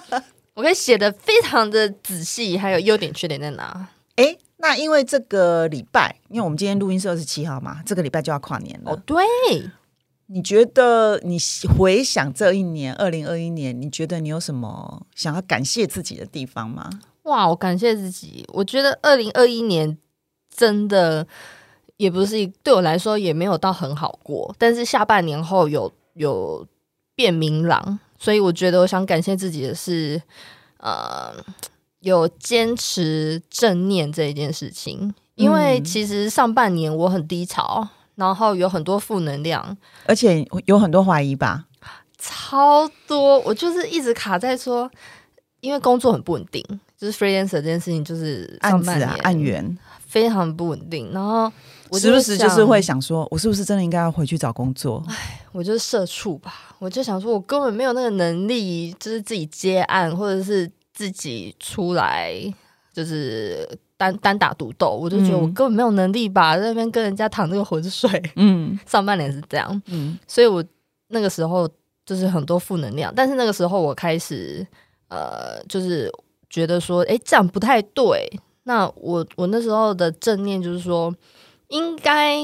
[0.54, 3.88] 我可以写的非常的仔细，还有优点缺点在哪？
[4.14, 8.92] 哎，那因为这个礼拜，因为我们今天录音是二十七号嘛，这个礼拜就要跨年了。
[8.92, 9.22] 哦，对，
[10.28, 11.36] 你觉得你
[11.76, 16.88] 回想这一年，二零二一年，你觉得你有什么想要感谢自己的地方吗？
[17.24, 19.98] 哇，我感谢自己，我觉得二零二一年
[20.54, 21.26] 真的
[21.96, 26.66] 也不是对我来说也没有到很好过，但是下半年后有有
[27.14, 27.98] 变明朗。
[28.18, 30.20] 所以我觉得，我想感谢自己的是，
[30.78, 31.32] 呃，
[32.00, 35.14] 有坚持正念这一件事情。
[35.34, 39.76] 因为其实上半年我很低潮，然后有很多负能量，
[40.06, 41.66] 而且有很多怀疑吧，
[42.18, 43.38] 超多。
[43.40, 44.90] 我就是一直卡在说，
[45.60, 46.64] 因为工作很不稳定，
[46.96, 51.52] 就是 freelancer 这件事情，就是上半年案源非常不稳定，然后。
[51.92, 55.02] 时不时就是会想说，我是不是真的应该要回去找工作？
[55.08, 56.74] 唉，我就是社畜吧。
[56.78, 62.34] 我就想说，我根本没有那个能力，就是自己接案，或者是自己出来，
[62.92, 64.90] 就是单单打独斗。
[64.90, 68.22] 我就觉得我根本没有能力吧，在那边跟人家淌这个浑水。
[68.36, 69.82] 嗯， 上半年是这样。
[69.86, 70.62] 嗯，所以我
[71.08, 71.68] 那个时候
[72.04, 73.12] 就是很多负能量。
[73.14, 74.66] 但是那个时候我开始
[75.08, 76.12] 呃，就是
[76.50, 78.28] 觉得说，哎，这样不太对。
[78.64, 81.14] 那我我那时候的正念就是说。
[81.68, 82.36] 应该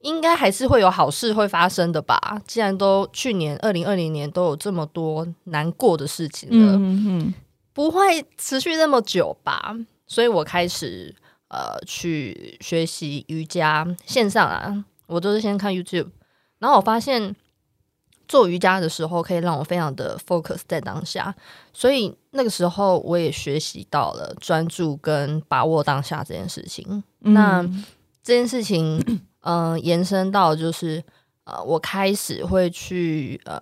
[0.00, 2.40] 应该还是会有好事会发生的吧？
[2.46, 6.78] 既然都去年二零二零年都有这么多难过的事情了，
[7.72, 9.74] 不会持续那么久吧？
[10.06, 11.14] 所以我开始
[11.48, 16.08] 呃去学习瑜伽线上啊，我都是先看 YouTube，
[16.58, 17.34] 然后我发现
[18.28, 21.34] 做瑜伽的时候可以让我非常的 focus 在当下，
[21.72, 27.02] 所以那个时候我也学习到了专注跟把握当下这件事情。
[27.18, 27.68] 那
[28.28, 29.02] 这件事情，
[29.40, 31.02] 嗯， 延伸到就是，
[31.44, 33.58] 呃，我开始会去呃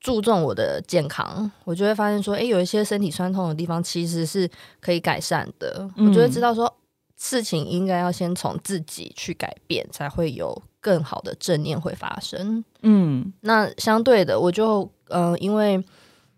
[0.00, 4.46] 注重我的健康，我就会发现说，哎，有一些身体酸痛的地方其实是
[4.82, 6.70] 可以改善的，我就会知道说，
[7.18, 12.62] 事情应该要先从自己去改变，才会有更好的正念会发生。
[12.82, 15.82] 嗯，那相对的，我就嗯，因为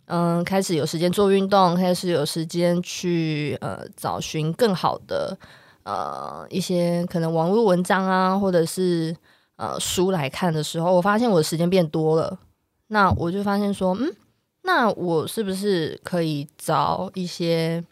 [0.05, 5.37] 嗯，开始有时间做运动，开始有时间去呃找寻更好的。
[5.85, 9.15] 呃，一些可能网络文章啊，或者是
[9.57, 12.39] 呃书来看的时候，我发现我的时间变多了。
[12.89, 14.15] 那我就发现说，嗯，
[14.63, 17.85] 那我是不是可以找一些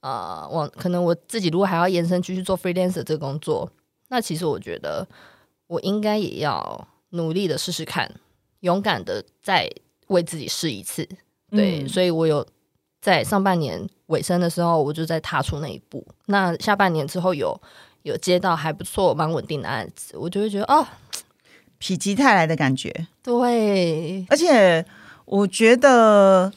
[0.00, 3.70] 呃，我可能我自己如果还要延伸继续做 freelancer 这个工作，
[4.08, 5.06] 那其实我觉得
[5.66, 8.10] 我应该也要努力的试试看，
[8.60, 9.70] 勇敢的再
[10.08, 11.08] 为自己试一次。
[11.50, 12.46] 对，所以我有
[13.00, 13.88] 在上半年。
[14.14, 16.06] 尾声的时候，我就在踏出那一步。
[16.26, 17.60] 那下半年之后，有
[18.02, 20.86] 有接到还不错、蛮稳定的案子，我就会觉得哦，
[21.80, 23.06] 否极泰来的感觉。
[23.22, 24.84] 对，而且
[25.24, 26.52] 我觉得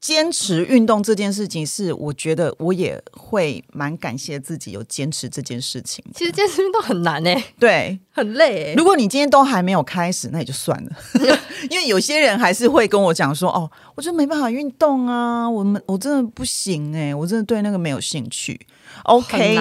[0.00, 6.04] 坚持运动这件事情，是我觉得我也会蛮感谢自己有坚持这件事情。
[6.14, 8.74] 其实坚持运动很难诶，对，很累。
[8.76, 10.90] 如果你今天都还没有开始，那也就算了。
[11.68, 18.58] 因为有些人还是会跟我讲说：“哦，我就没办法运动啊，我们我真的不行诶，我真的对那个没有兴趣。”
[19.02, 19.56] OK，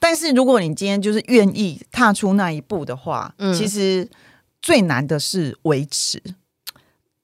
[0.00, 4.08] 但是如果你今天就是愿意踏出那一步的话，其实
[4.62, 6.22] 最难的是维持，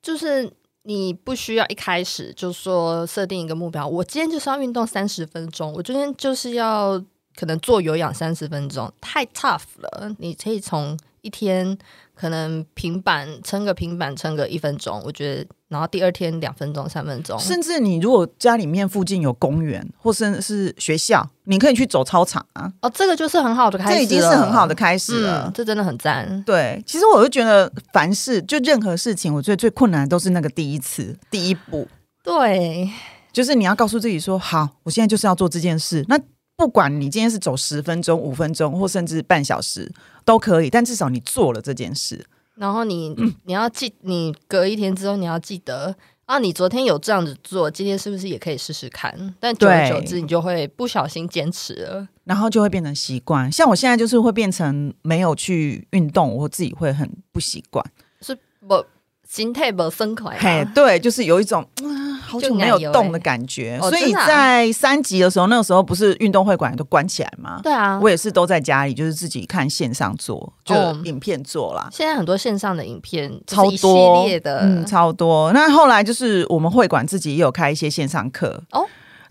[0.03, 0.53] 就是。
[0.85, 7.03] 你不需要一开始就说设定一个目标，我今天就是要运动三十分钟，我今天就是要
[7.35, 10.15] 可能做有氧三十分钟，太 tough 了。
[10.19, 11.79] 你可以从一天。
[12.23, 22.73] 可能平板撑个平板撑个一分钟，我觉得，然后第二天两分钟、三分钟，甚至你如果家里面附近有公园，或者是学校，你可以去走操场啊。
[22.81, 26.41] 哦，这个就是很好的开始，这已经是很好的开始了，这真的很赞。
[26.45, 31.89] 对，其实我就觉得，凡事就任何事情，我觉得最困难的都是那个第一次、第一步。
[32.23, 32.89] 对，
[33.33, 36.05] 就是你要告诉自己说，好，我现在就是要做这件事。
[36.07, 36.17] 那
[36.57, 39.91] 不管你今天是走十分钟、五分钟，或甚至半小时
[40.25, 42.27] 都可以，但至少你做了这件事。
[42.55, 49.35] 然后你你要记，你隔一天之后你要记得啊，你昨天有这样子做，今天是不是也可以试试看？
[49.41, 53.51] 但久而久之，你就会不小心坚持了，然后就会变成习惯。
[53.51, 57.85] 像我现在就是会变成没有去运动，我自己会很不习惯。
[58.21, 58.85] 是不？
[59.33, 63.81] 心态不松快，嘿，对，就是有一种啊，好久没有动的感觉。
[63.81, 67.59] 所以在三级的时候，那个时候不是运动会馆都关起来吗？
[67.63, 71.89] 对啊，我也是都在家里，就是自己看线上做，就影片做啦。
[71.91, 75.51] 现在很多线上的影片超多的，嗯，超多。
[75.55, 78.85] 那后来就是我们会馆自己也有开一些线上课哦。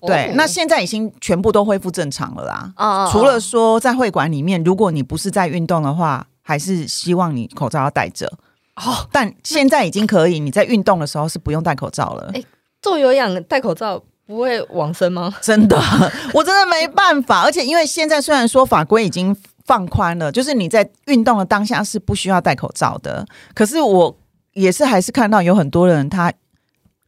[0.07, 3.07] 对，那现在已经全部都恢复正常了啦。
[3.11, 8.27] 除了说在会馆里面，如果你不是在运动的话，还是希望你口罩要戴着。
[8.75, 12.31] 哦，但现在已经可以，你在运动的时候是不用戴口罩了。
[12.33, 12.43] 哎，
[12.81, 15.33] 做有氧戴口罩不会往生吗？
[15.41, 15.77] 真的，
[16.33, 17.41] 我真的没办法。
[17.41, 24.17] 而且因为现在虽然说法规已经放宽了，就是你在运动的当下是不需要戴口罩的，可是我
[24.53, 26.31] 也是还是看到有很多人他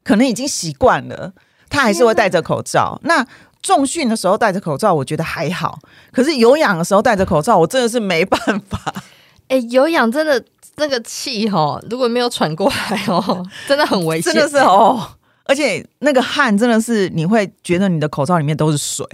[0.03, 1.33] 可能已经习惯了，
[1.69, 2.99] 他还是会戴着口罩。
[3.03, 3.25] 那
[3.61, 5.79] 重训的时候戴着口罩，我觉得还好；
[6.11, 8.93] 可是有氧的时候戴着口罩，我真的是没办法。
[9.47, 10.43] 哎，有氧真的。
[10.75, 14.99] 那个气哈，如果没有喘过来哦， 真的很危险，真的是哦。
[15.45, 19.05] 而且那个汗真的是，你会觉得你的口罩里面都是水，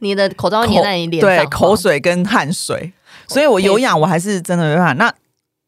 [0.00, 2.92] 你的口罩粘在你脸上，对，口水跟汗水。
[3.28, 4.92] 所以我有氧，我还是真的没办法。
[4.94, 5.12] 那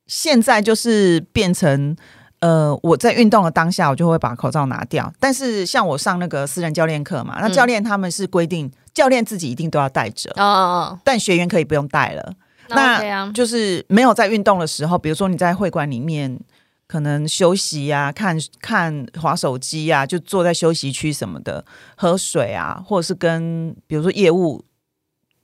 [0.07, 1.95] 现在就是变成，
[2.41, 5.13] 呃，我在运动的当下，我就会把口罩拿掉。
[5.21, 12.33] 但是像我上那个私人教练课嘛，那教练他们是规定，教练自己一定都要戴着哦，但学员可以不用带了。
[12.69, 16.39] 那就是没有在运动的时候，比如说你在会馆里面
[16.87, 21.65] 可能休息呀、看看划手机呀，就坐在休息区什么的，
[21.97, 24.65] 喝水啊，或者是跟比如说业务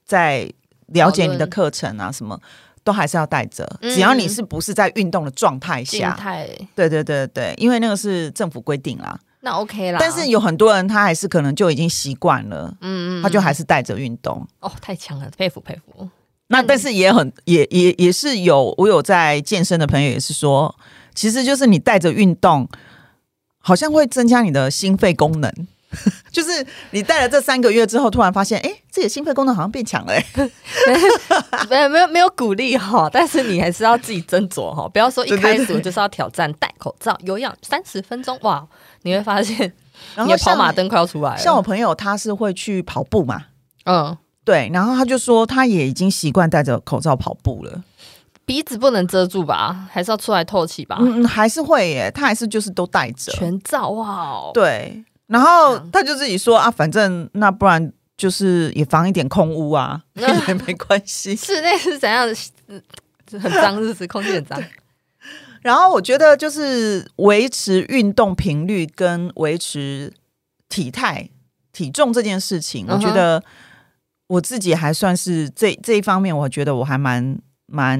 [0.04, 0.50] 在
[0.88, 2.40] 了解你的课程啊，什么
[2.83, 3.66] 都还是要带着。
[3.80, 6.16] 只要你是不是在运动的状态下，
[6.74, 9.18] 对对对对，因为那个是政府规定啦。
[9.42, 9.98] 那 OK 啦。
[9.98, 14.46] 但是有很多人他还是可能就已经习惯了，嗯嗯，他就还是带着运动。
[14.61, 16.09] 哦，太强了，佩服佩服。
[16.52, 20.74] 那但是也很也也也是有我有在健身的朋友也是说，
[21.14, 22.68] 其实就是你带着运动，
[23.60, 25.52] 好像会增加你的心肺功能。
[26.30, 30.12] 就是你带了这三个月之后，突然发现，哎，自己的心肺功能好像变强了。
[31.70, 38.66] 没有没有没有鼓励哈，但是你还是要自己斟酌哈，不要说一开始就是要挑战戴口罩有氧三十分钟哇，
[39.02, 39.72] 你会发现
[40.24, 41.38] 你的跑马灯快要出来了。
[41.38, 43.46] 像我朋友他是会去跑步嘛，
[43.84, 44.16] 嗯。
[44.44, 47.85] 对，然后他就说，他也已经习惯戴着口罩跑步了。
[48.46, 49.88] 鼻子不能遮住吧？
[49.92, 50.96] 还是要出来透气吧？
[51.00, 52.11] 嗯，还是会耶。
[52.11, 54.50] 他还是就是都戴着全罩哇。
[54.53, 61.37] 对，然后他就自己说啊，反正那不然就是也防一点空污啊， 也没关系。
[61.37, 62.26] 室内是怎样？
[63.31, 64.61] 很脏，日子空气很脏。
[65.61, 70.12] 然后我觉得就是维持运动频率跟维持
[70.68, 71.29] 体态、
[71.72, 73.40] 体重这件事情，我觉得。
[74.30, 77.98] 我自己还算是这这一方面，我觉得我还蛮蛮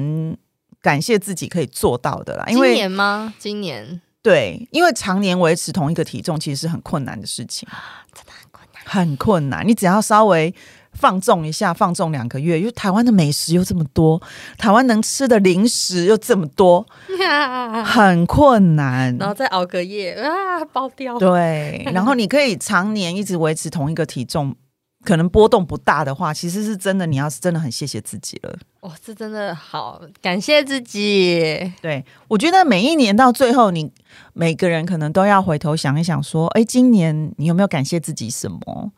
[0.81, 2.45] 感谢自己可以做到的啦。
[2.47, 3.33] 因今年吗？
[3.37, 7.67] 今年对，因为常年维持同一个体重其实是很困难的事情，
[8.13, 9.67] 真的很困难，很困难。
[9.67, 10.55] 你只要稍微
[10.93, 14.21] 放纵一下，放纵两个月，因为台湾的美食又这么多，
[14.57, 16.85] 台湾能吃的零食又这么多，
[17.83, 19.13] 很困难。
[19.17, 21.19] 然后再熬个夜啊，爆掉。
[21.19, 24.55] 对，然后你可以常年一直维持同一个体重。
[25.03, 28.57] 可能波动不大的话，其实是真的，你要是真的很谢谢自己了。
[28.81, 31.73] 哦，这真的好，感谢自己。
[31.81, 33.91] 对我觉得每一年到最后，你
[34.33, 38.91] 每个人可能都要回头想一想，说，哎，今年你有没有感谢自己什么？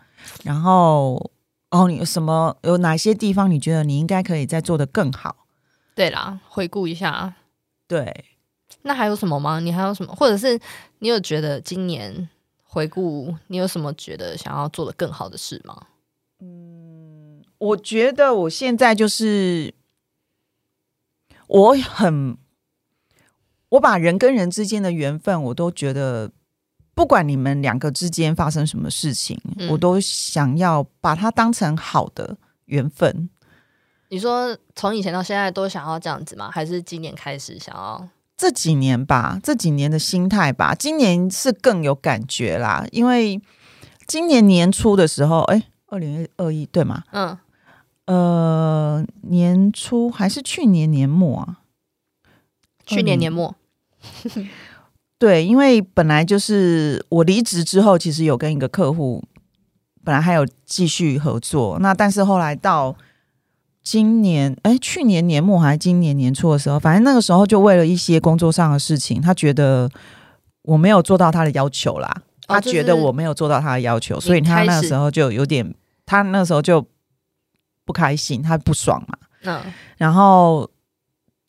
[0.44, 1.32] 然后，
[1.72, 5.36] 哦，你有什么有哪些地方你觉得你应该可以再做的更好？
[5.96, 7.34] 对啦，回顾一下。
[7.88, 8.26] 对，
[8.84, 9.60] 那还有什么吗？
[9.60, 10.14] 你还有什么？
[10.16, 10.60] 或者是
[11.00, 12.30] 你有觉得今年
[12.64, 15.78] 回顾，你有什么觉得想要做的更好的事吗？
[16.44, 19.74] 嗯，我觉得我现在就是
[21.48, 22.38] 我很，
[23.70, 26.30] 我把人跟人之间的缘分，我都觉得，
[26.94, 29.40] 不管你们两个之间发生什么事情，
[29.70, 32.36] 我都想要把它当成好的
[32.66, 33.30] 缘分。
[34.10, 36.52] 你说从以前到现在都想要这样子吗？
[36.52, 38.10] 还是今年开始想要？
[38.36, 43.42] 这几年吧，这几年的心态吧，今年是更有感觉啦，因为
[44.06, 45.64] 今年年初的时候，哎。
[45.94, 47.04] 二零二一对吗？
[47.12, 47.38] 嗯，
[48.08, 51.60] 呃，年初还是去年年末啊？
[52.84, 53.56] 去年年末，
[55.20, 59.24] 对，因为本来就是我离职之后，其实有跟一个客户，
[60.04, 62.96] 本来还有继续合作，那但是后来到
[63.84, 69.90] 今年，哎，去年年末还是今年年初的时候，反正那个时候就为了一些工作上的事情，他觉得
[70.64, 72.14] 我没有做到他的要求啦，
[72.48, 75.74] 他觉得我没有做到他的要求，所以他那个时候就有点。
[76.06, 76.86] 他那时候就
[77.86, 79.62] 不开心，他不爽嘛，嗯，
[79.98, 80.70] 然后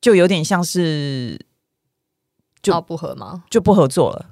[0.01, 1.39] 就有点像是
[2.63, 3.45] 就不合吗？
[3.51, 4.31] 就不合作了。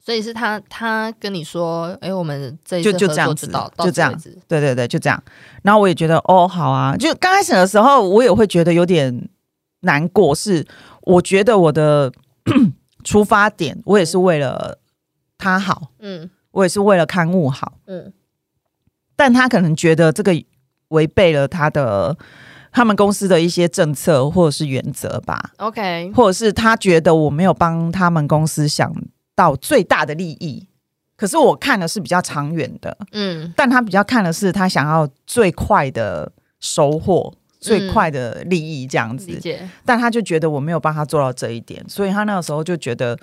[0.00, 3.46] 所以是他他跟你说，哎，我们这就就这样子，
[3.78, 5.22] 就这样子，对对对，就这样。
[5.62, 6.96] 然后我也觉得，哦，好啊。
[6.96, 9.28] 就刚开始的时候，我也会觉得有点
[9.80, 10.66] 难过，是
[11.02, 12.10] 我觉得我的
[13.04, 14.78] 出发点，我也是为了
[15.36, 18.12] 他好，嗯，我也是为了刊物好，嗯。
[19.18, 20.32] 但他可能觉得这个
[20.90, 22.16] 违背了他的
[22.70, 25.50] 他们公司的一些政策或者是原则吧。
[25.56, 28.94] OK，或者是他觉得我没有帮他们公司想
[29.34, 30.68] 到最大的利益，
[31.16, 32.96] 可是我看的是比较长远的。
[33.10, 39.36] 嗯，但他比较看的是他想要最快的收获、最快的利益这样子。
[39.84, 43.18] 但他就觉得我没有帮他做到这一点，所以他那个时候就觉得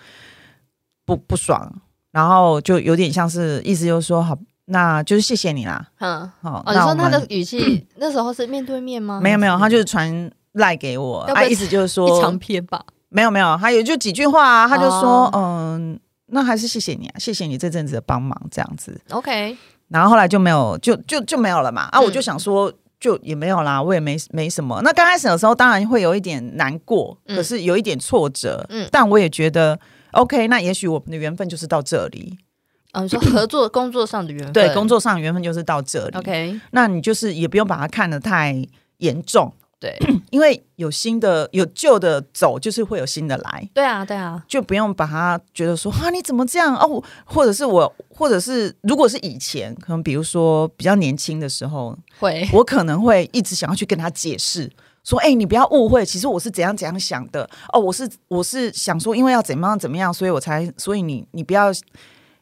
[1.05, 1.73] 不不爽，
[2.11, 4.37] 然后就有点像是意思就是说好。
[4.66, 5.88] 那就是谢谢你啦。
[5.99, 6.63] 嗯，好。
[6.68, 9.20] 你说他的语气 那时候是面对面吗？
[9.22, 12.84] 没有没有，他就是传赖给我，他意思就是说一长篇吧。
[13.09, 18.99] 没有没有，他有就几句话啊，他就说嗯，那还是谢谢你啊，谢谢你这阵子的帮忙这样子。
[19.11, 19.55] OK，
[19.88, 21.84] 然后后来就没有，就就就没有了嘛。
[21.91, 24.82] 啊，我就想说，就也没有啦，我也没没什么。
[24.84, 28.66] 那刚开始的时候当然会有一点难过，可是有一点挫折。
[28.70, 29.80] 嗯，但我也觉得
[30.11, 32.38] OK，那也许我们的缘分就是到这里。
[32.95, 36.17] 嗯，说合作工作上的缘分，对，工作上缘分就是到这里。
[36.17, 38.65] OK，那你就是也不用把它看得太
[38.99, 39.97] 严重，对，
[40.31, 43.69] 因为有新的有旧的走，就是会有新的来。
[43.73, 47.03] 对啊，对啊，就不用把它觉得说啊，你怎么这样哦？
[47.25, 54.71] 或者是我，或者是如果是以前，可能比如说比较年轻的时候，会我可能会一直想要去跟他解释，
[55.03, 61.69] 说，哎，你不要误会，其实我是怎样怎样想的哦，我是我是想说，因为要怎么样怎么样，所以我才，所以你你不要。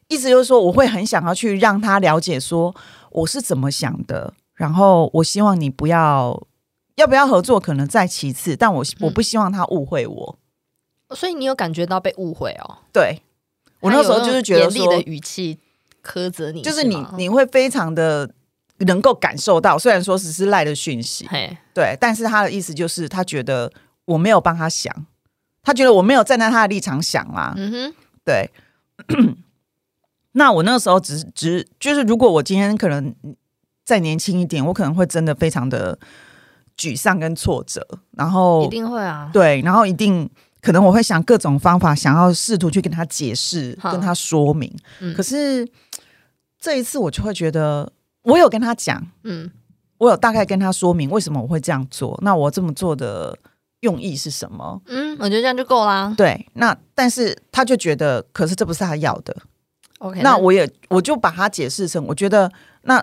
[0.08, 2.74] 意思就是说，我会很想要去让他了解，说
[3.10, 4.34] 我是怎么想的。
[4.54, 6.46] 然后我希望你不要
[6.94, 10.38] 要不要合作，可能在其次，但我我不希望他误会我。
[11.14, 12.78] 所以你有感觉到被误会哦？
[12.92, 13.20] 对，
[13.80, 15.58] 我那时候就是觉得说的语气
[16.04, 18.30] 苛责你，就是你你会非常的
[18.78, 21.26] 能够感受到，虽然说只是赖的讯息，
[21.74, 23.72] 对，但是他的意思就是他觉得
[24.04, 24.94] 我没有帮他想，
[25.62, 27.54] 他觉得我没有站在他的立场想啦。
[27.56, 27.94] 嗯哼，
[28.24, 28.50] 对。
[30.36, 33.14] 那我那个时候只只就是，如果我今天可能
[33.84, 35.98] 再年轻一点，我可能会真的非常的
[36.76, 40.28] 沮丧跟挫折，然后一定会啊，对，然后一定
[40.60, 44.74] 可能我会想各种方法，想要试图去跟他解释，跟他说明。
[45.16, 45.66] 可是
[46.58, 49.50] 这一次我就会觉得，我有跟他讲，嗯，
[49.98, 53.38] 我有大概跟他说明为什么我会这样做，那我这么做的
[53.80, 54.82] 用意是什么？
[54.86, 56.12] 嗯，我觉得这样就够啦。
[56.16, 59.36] 对，那但是他就觉得，可是这不是他要的。
[59.98, 62.50] OK，那我也我就把它解释成，我觉得
[62.82, 63.02] 那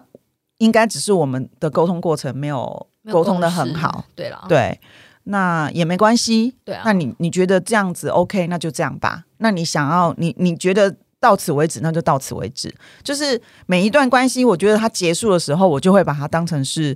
[0.58, 4.80] 应该只是我们的沟通过程没有沟通的很好，对了，对，
[5.24, 9.26] 那也没关系，对啊，那你你觉得这样子 OK，那就这样吧。
[9.38, 12.72] 那你想要你你觉得到此为止，那就到此为止。
[13.04, 16.96] 就是每一段关系，我觉得它结束的时候，我就会把它当成是，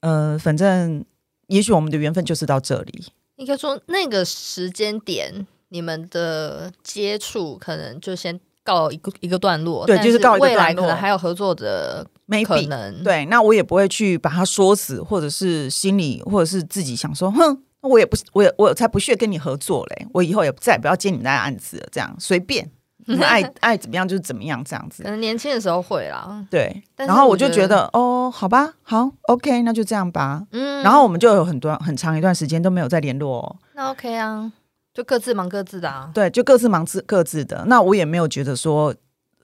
[0.00, 1.02] 呃，反正
[1.46, 3.06] 也许我们的缘分就是到这里。
[3.36, 8.38] 应该说那个时间点，你们的接触可能就先。
[8.66, 13.04] 告一个一个段落，对，就是告一个未来可能还有合作的没可能。
[13.04, 22.68] 对，那我也不会去把它说死，或者是心里，或者是自己想说，哼，我也不，我也我才不屑跟你合作嘞，我以后也再也不要接你那案子了，这样随便，
[23.22, 25.04] 爱爱怎么样就是怎么样，这样子。
[25.04, 26.82] 可能年轻的时候会啦，对。
[26.96, 30.42] 然后我就觉得，哦，好吧，好，OK，那就这样吧。
[30.50, 30.82] 嗯。
[30.82, 33.56] 然后我们就有很多很长一段时间都没有再联络。
[33.74, 34.50] 那 OK 啊。
[34.96, 37.62] 就各自忙各自的啊，对，就各自忙自各自的。
[37.66, 38.94] 那我也没有觉得说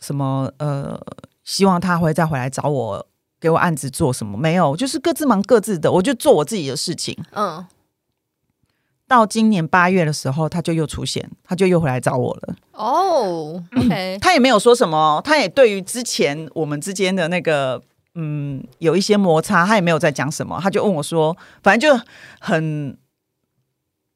[0.00, 0.98] 什么呃，
[1.44, 3.06] 希望他会再回来找我，
[3.38, 4.38] 给我案子做什么？
[4.38, 7.14] 没有，就是各自忙各自的，我就做我自己的事情。
[7.32, 7.66] 嗯。
[9.06, 12.54] 到今年八月的时候，他就又出现，他就又回来找我了。
[12.72, 17.82] 哦，OK，他也没有说什么，他也对于之前我们之间的那个
[18.14, 22.02] 嗯有一些摩擦，他也没有在讲什么，他就问我说，反正就
[22.40, 22.96] 很。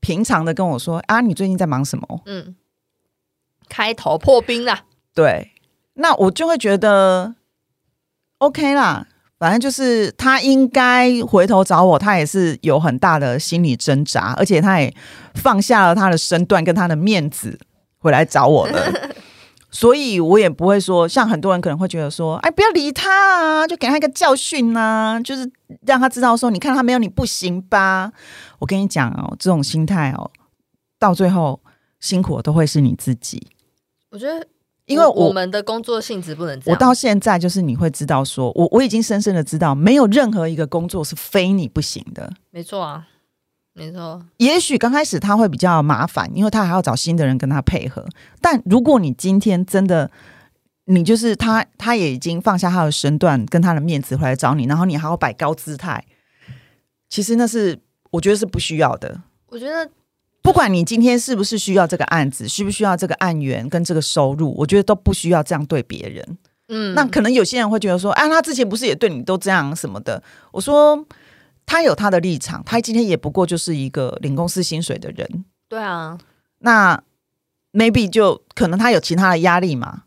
[0.07, 2.20] 平常的跟我说啊，你最近在忙什么？
[2.26, 2.54] 嗯，
[3.68, 4.84] 开头破冰啦。
[5.12, 5.50] 对，
[5.94, 7.34] 那我就会觉得
[8.38, 9.09] OK 啦。
[9.36, 14.94] 反正就是他应该回头找我，他也是有很大的心理挣扎，而且他也
[15.34, 17.59] 放下了他的身段跟他的面子
[17.98, 19.11] 回来找我了。
[19.76, 25.46] 所以我也不会说，像很多人可能会觉得说，哎，不要理他啊，就给他一个教训呐，就是
[25.86, 28.10] 让他知道说，你看他没有你不行吧？
[28.58, 30.30] 我跟你讲哦，这种心态哦，
[30.98, 31.60] 到最后
[32.00, 33.48] 辛苦的都会是你自己。
[34.10, 34.46] 我觉得，
[34.86, 36.74] 因为我们的工作性质不能这样。
[36.74, 42.32] 我到现在就是你会知道，说我我已经深深的知道，没有任何一个工作是非你不行的。
[42.50, 43.06] 没错啊。
[43.78, 48.02] 没错，也许刚开始他会比较麻烦，因为他还要找新的人跟他配合。
[48.40, 50.10] 但如果你今天真的，
[50.86, 56.02] 你就是他，他也已经放下他的身段跟他的面子回来找你，然后你还要摆高姿态，
[57.10, 57.78] 其实那是
[58.12, 59.20] 我觉得是不需要的。
[59.48, 59.90] 我觉得
[60.40, 66.38] 不管你今天是不是需要这个案子，需不需要这个案源跟这个收入，我觉得都不需要这样对别人。
[66.68, 70.22] 嗯，那可能有些人会觉得说，啊，他之前不是也对你都这样什么的？
[70.50, 71.04] 我说。
[71.66, 75.44] 他有他的立场，他今天也不过就是一个领公司薪水的人。
[75.68, 76.16] 对啊，
[76.60, 77.02] 那
[77.72, 80.04] maybe 就可能他有其他的压力嘛，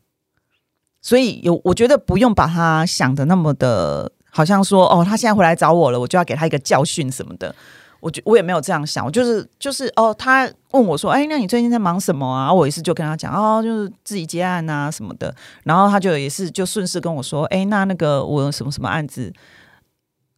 [1.01, 7.53] 所以有我觉得不用把他想的那么的，好像说哦，他现在回来找我了，我就要给他一个教训什么的。
[7.99, 12.53] 我觉我也没有这样想，我就是就是哦，他问我说，哎，那你最近在忙什么啊？
[12.53, 15.35] 我也是就跟他讲哦，就是自己接案啊什么的。
[15.63, 19.33] 然后他就也是就顺势跟我说，哎，那那个我有什么什么案子。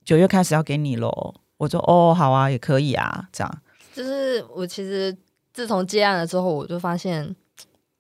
[0.04, 3.62] 九月开始要给你喽，我说哦，好啊，也可以啊，这样。
[3.94, 5.16] 就是我其实
[5.54, 7.36] 自从接案了之后，我就发现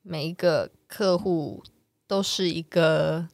[0.01, 1.63] 每一个客户
[2.07, 3.27] 都是一个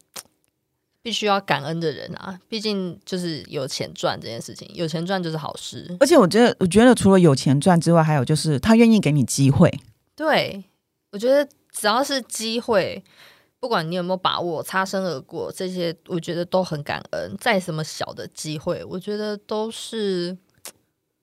[1.01, 2.39] 必须要感恩的人啊。
[2.49, 5.95] 毕竟就是有钱赚这件事情，有钱赚就是好事。
[5.99, 9.71] 而且我觉得，我觉得除了有钱赚之外，还有就是他愿意给你机会。
[10.15, 10.63] 对，
[11.11, 13.03] 我觉得只要是机会。
[13.59, 17.35] 不管你有没有把握，擦身而过，这些我觉得都很感恩。
[17.39, 20.37] 再什么小的机会，我觉得都是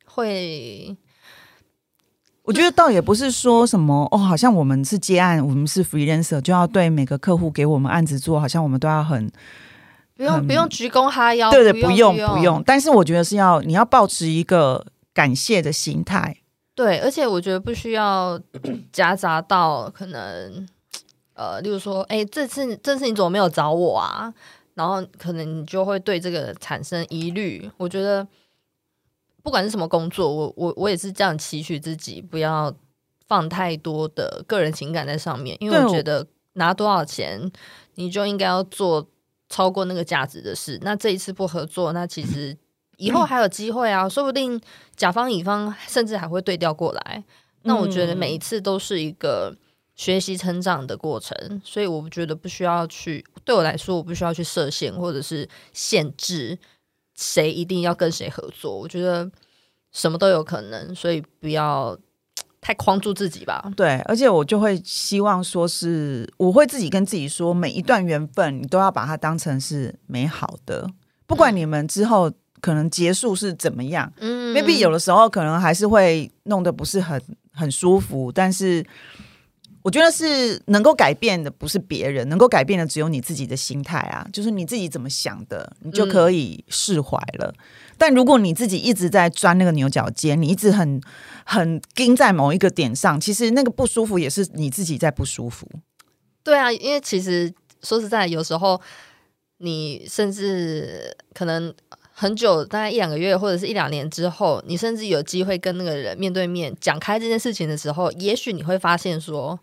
[0.05, 0.97] 会。
[2.43, 9.31] 我觉得倒也不是说什么哦，好像我们是接案，我们是 freelancer，就要对每个客户给我们案子做，好像我们都要很
[10.17, 12.63] 不用不用鞠躬哈腰，对对，不用不用。
[12.67, 16.37] 但是我觉得是要你要保持一个感谢的心态。
[16.75, 18.39] 对，而且我觉得不需要
[18.93, 20.67] 夹杂到可能。
[21.35, 24.33] 呃，例如说，哎，这次这次你怎么没有找我啊？
[24.75, 27.71] 然后可能你就会对这个产生疑虑。
[27.77, 28.27] 我觉得
[29.43, 32.73] 不管是什么工作，我我我也是这样期许自己，不要
[33.27, 37.51] 放太多的个人情感在上面，因为我觉得拿多少钱，
[37.97, 39.09] 你就应该要做
[39.49, 40.79] 超过那个价值的事。
[40.83, 42.57] 那这一次不合作，那其实
[42.99, 44.61] 以后还有机会啊，说不定
[44.95, 47.25] 甲方乙方甚至还会对调过来。
[47.63, 49.57] 那我觉得每一次都是一个。
[49.97, 56.59] 学习成长的过程，所以我觉得不需要去对我来说，我不需要去设限或者是限制
[57.15, 58.77] 谁一定要跟谁合作。
[58.77, 59.31] 我觉得
[59.93, 61.97] 什么都有可能，所以不要
[62.61, 63.71] 太框住自己吧。
[63.77, 70.91] 对，而且我就会希望说是，我会自己跟自己说，每一段缘分你都要把它当成是美好的，
[71.25, 72.29] 不管你们之后
[72.61, 74.13] 可能结束是怎么样。
[74.19, 77.23] 嗯，maybe 有的时候可能还是会弄得不是很
[77.53, 78.85] 很舒服，但是。
[79.85, 87.53] 我觉得是能够改变的，不是别人能够改变的，只有你自己的心态啊，就是你自己怎么想的，你就可以释怀了。
[87.99, 90.99] 但如果你自己一直在钻那个牛角尖，你一直很
[91.45, 95.69] 很盯在某一个点上，其实那个不舒服也是你自己在不舒服。
[96.43, 98.81] 对啊，因为其实说实在，有时候
[99.59, 101.75] 你甚至可能。
[102.17, 109.59] 很久，大概一两个月或者是一两年之后，你甚至有机会跟那个人面对面讲开这件事情的时候，也许你会发现说，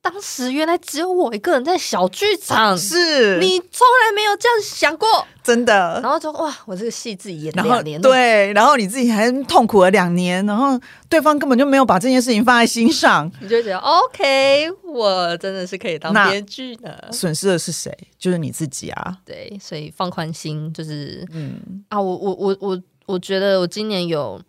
[0.00, 5.06] 当时原来只有我一个人在小剧场，是你从来没有这样想过，
[5.42, 6.00] 真的。
[6.02, 17.08] 然后就哇，我这个戏自己演两年，对，然后你自己还痛苦了两年，然后对方根本就没有把这件事情放在心上，你就觉得 OK，我真的是可以当编剧的。
[17.12, 17.92] 损失的是谁？
[18.18, 19.18] 就是你自己啊。
[19.26, 24.40] 对，所以放宽心，就是嗯啊，我我我我我觉得我今年有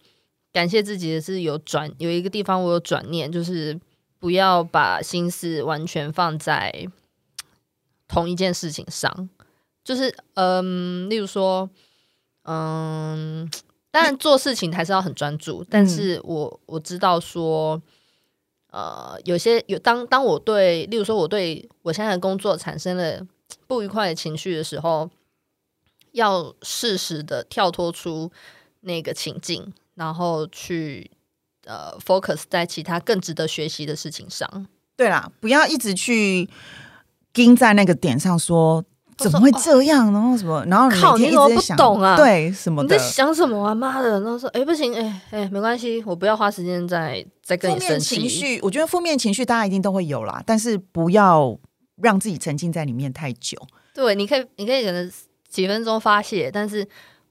[0.54, 3.78] 感谢自己的是有转有一个地方我有转念，就是。
[4.20, 6.88] 不要把心思完全放在
[8.08, 9.30] 同一件事情上，
[9.84, 11.70] 就是嗯，例如说，
[12.44, 13.50] 嗯，
[13.90, 17.82] 当然做事情还是要很专注，但是我我知道说，
[18.72, 23.26] 呃，有些有当当我对，例如说我对我现在的工作产生了
[23.68, 25.10] 不愉快的情绪的时候，
[26.12, 28.30] 要适时的跳脱出
[28.82, 31.10] 那个情境，然后去。
[31.70, 34.66] 呃，focus 在其他更值得学习的事情上。
[34.98, 36.50] 对啦，不要一直去
[37.32, 38.84] 盯在那个点上，说
[39.18, 42.18] 怎么会这样，然后什么，然后靠，你怎么不懂啊？
[42.18, 43.76] 对，什么你在想什么啊？
[43.76, 44.20] 妈的！
[44.20, 48.16] 然后说，哎，不行，哎哎，没关系，我不要花时间在在跟你生气。
[48.18, 51.58] 情绪，我觉得负面情绪大家一定都会有啦，但是不要
[52.02, 53.58] 让自己沉浸在里面太久。
[53.94, 55.10] 对，你可以，你可以可能
[55.48, 56.86] 几分钟发泄，但是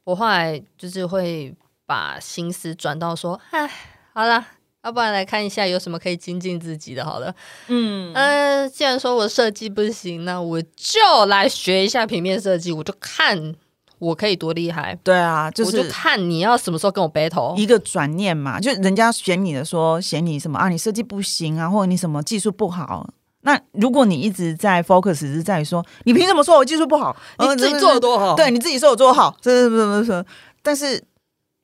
[0.05, 3.71] 我后来就是会把心思转到说，哎。
[4.19, 4.45] 好了，
[4.83, 7.05] 要不然来看一下有什么可以精进自己的。
[7.05, 7.33] 好了，
[7.69, 10.99] 嗯嗯，既然说我设计不行，那我就
[11.29, 13.55] 来学一下平面设计，我就看
[14.01, 14.99] 我可以多厉害。
[15.05, 18.59] 对啊，就是看你要什么时候跟我 battle，一个转念嘛。
[18.59, 23.09] 就人家选你的说嫌你什么啊，你设计不行啊，或者你什么技术不好。
[23.43, 27.17] 那如果你一直在 focus 是在于说你凭什么说我技术不好？
[27.39, 30.27] 你自己做的多好，对你自己说我做好，这是是是，
[30.61, 31.01] 但是。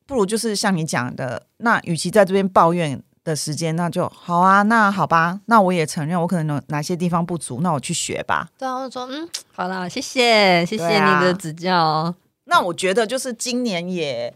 [0.07, 4.62] 不如就是像你讲的，那与其在这边抱怨的时间，那就好啊。
[4.62, 8.48] 那好吧，那我也承认我可能有哪些地方不足，那我去学吧。
[8.59, 12.14] 对啊，我说嗯，好啦，谢谢，谢谢你的指教。
[12.44, 14.34] 那我觉得就是今年也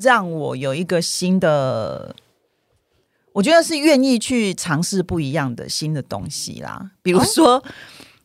[0.00, 2.14] 让我有一个新的，
[3.32, 6.90] 我觉得是愿意去尝试不一样的新的东西啦。
[7.02, 7.62] 比如说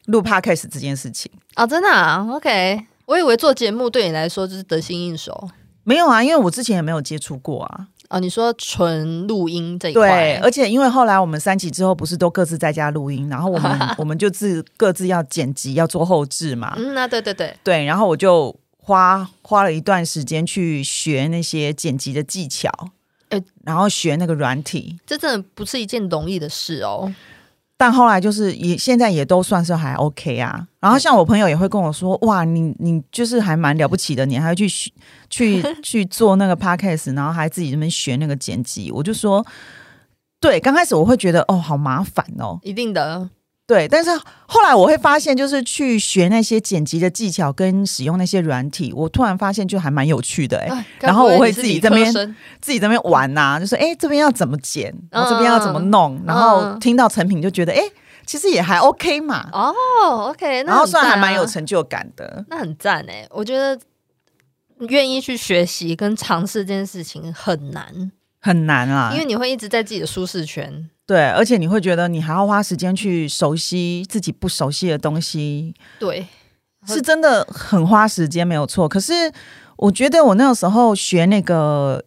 [0.06, 2.88] 录 podcast 这件事情啊，真的啊，OK。
[3.06, 5.48] 我以为做节目对你来说就是得心应手。
[5.84, 7.88] 没有啊，因为我之前也没有接触过啊。
[8.10, 16.74] 哦，你说纯录音这一块，对，而且因为后来我们三期之后，不是都各自在家录音，然后我们 我们就自各自要剪辑，要做后置嘛。
[16.76, 22.70] 嗯，那对对对对，然后我就花花了一段时间去学那些剪辑的技巧，
[23.30, 27.14] 哎，然后学那个软体，这真的不是一件容易的事哦。
[27.82, 30.68] 但后来就是也现在也都算是还 OK 啊。
[30.80, 34.70] 然后像我朋友也会跟我说：“哇，你你就是还蛮了不起的，你还去
[35.32, 39.44] 去 去做那个 podcast，然后还自己那边学那个剪辑。”我就说
[40.40, 43.28] ：“对，刚开始我会觉得哦，好麻烦哦，一定的。”
[43.72, 44.10] 对，但是
[44.48, 50.86] 后来我会发现，就是去学那些剪辑的技巧跟使用那些软体，我突然发现就还蛮有趣的哎。
[51.00, 52.12] 然后我会自己这边
[52.60, 57.80] 自己这边玩呐，就是哎这边要怎么剪，然后这边要怎么弄，然后听到成品就觉得哎
[58.26, 59.48] 其实也还 OK 嘛。
[59.54, 59.74] 哦
[60.32, 63.26] ，OK，然后算还蛮有成就感的，那很赞哎。
[63.30, 63.80] 我觉得
[64.90, 68.12] 愿意去学习跟尝试这件事情很难
[68.42, 70.90] 很难啊，因为你会一直在自己的舒适圈。
[71.06, 76.26] 对，而且你会觉得你还要花时间去熟悉自己不熟悉的东西，对，
[76.88, 78.90] 是真的很花时间，没有错。
[78.90, 79.14] 可是
[79.76, 82.04] 我觉得我那个时候学那个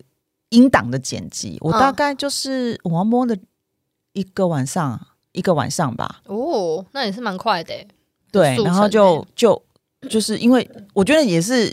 [0.49, 3.37] 音档的剪辑，我大概就是我要摸了
[4.15, 6.23] 一个晚上，一个晚上吧。
[6.25, 7.75] 哦，那也是蛮快的。
[8.33, 9.63] 对，然后就就
[10.09, 11.73] 就是因为我觉得也是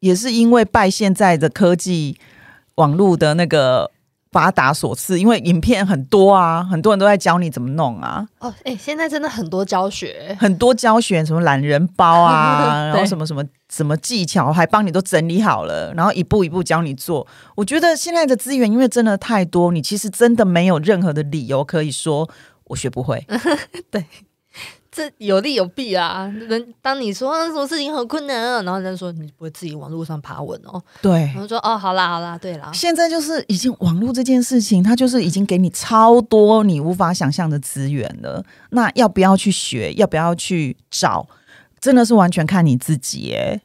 [0.00, 2.18] 也是因为拜现在的科技
[2.76, 3.90] 网络的那个。
[4.34, 8.26] 发达所赐，因为影片很多啊，很多人都在教你怎么弄啊。
[8.40, 17.24] 哦，哎，现在真的很多教学，很多教学，什么懒人包啊， 然后什么什么什么技巧，还帮你都整理好了，然后一步一步教你做。
[17.54, 22.28] 我觉得现在的资源，因为真的太多，你其实真的没有任何的理由可以说
[22.64, 23.24] 我学不会。
[23.88, 24.04] 对。
[24.94, 26.32] 这有利有弊啊！
[26.48, 30.80] 人当你说什么事情很困难，然后人家说你不会自己网络上爬文哦。
[31.02, 32.70] 对，然后说哦，好啦好啦，对啦。
[32.72, 38.44] 现在就是已经网络这件事情，它就是已经给你超多你无法想象的资源了。
[38.70, 39.92] 那要不要去学？
[39.94, 41.26] 要不要去找？
[41.80, 43.60] 真的是完全看你自己哎。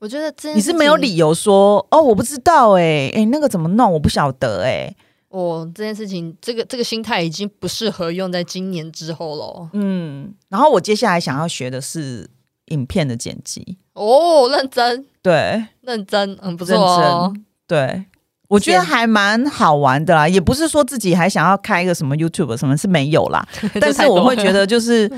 [0.00, 3.90] 我觉得你是没有理由说哦，我不知道哎哎，那个怎么弄？
[3.90, 4.94] 我不晓得哎。
[5.34, 9.68] 哦，这件事情，这个这个心态已经不适合用在今年之后了。
[9.72, 12.30] 嗯，然后我接下来想要学的是
[12.66, 13.76] 影片的剪辑。
[13.94, 17.34] 哦，认真，对，认真，嗯，不错，
[17.66, 18.04] 对，
[18.46, 23.44] 我觉得还蛮好玩的啦，也不是说自己还想要开一个什么 YouTube 什么是没有啦，
[23.80, 25.10] 但是我会觉得就是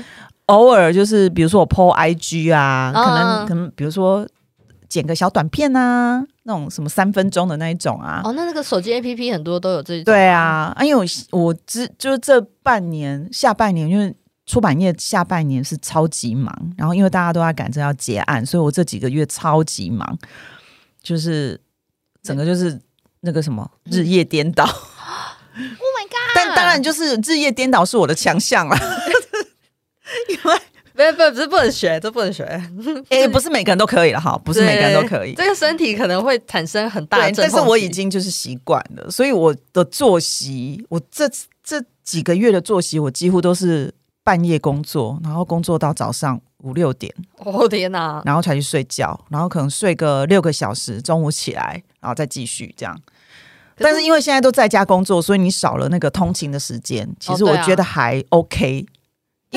[0.47, 4.27] 偶尔就是比如说我 PO IG 啊，可能可能比如说
[4.89, 8.21] 剪个小短片啊，那种什么三分钟的那一种啊。
[8.23, 10.03] 哦，那那个手机 APP 很多都有这种。
[10.03, 10.95] 对啊，因为
[11.31, 14.15] 我我之就是这半年下半年，因为
[14.45, 20.17] 出版业下半年是超级忙，然后因为大家都在赶着要结案，所以我这几个月超级忙，
[21.01, 21.59] 就是
[22.21, 22.79] 整个就是。
[23.21, 26.35] 那个什么日夜颠倒， Oh my god！
[26.35, 28.77] 但当然就是日夜颠倒是我的强项了，
[30.29, 30.59] 因 为
[30.97, 32.43] 不不不是不能学，这不能学。
[33.09, 35.35] 哎，不是每个人都可以了哈，不是每个人都可以。
[35.35, 41.29] 这个身体可能会产生很大，但是我已经就是习惯了，所以我的作息，我这
[41.63, 43.93] 这几个月的作息，我几乎都是
[44.23, 47.13] 半夜工作，然后工作到早上五六点。
[47.37, 48.23] 哦天哪！
[48.25, 52.99] 然后才去睡觉，然后可能睡个六个小时，中午起来，然后再继续这样。
[53.79, 57.07] 但是因为现在都在家工作，所以你少了那个通勤的时间。
[57.19, 58.83] 其实我觉得还 OK。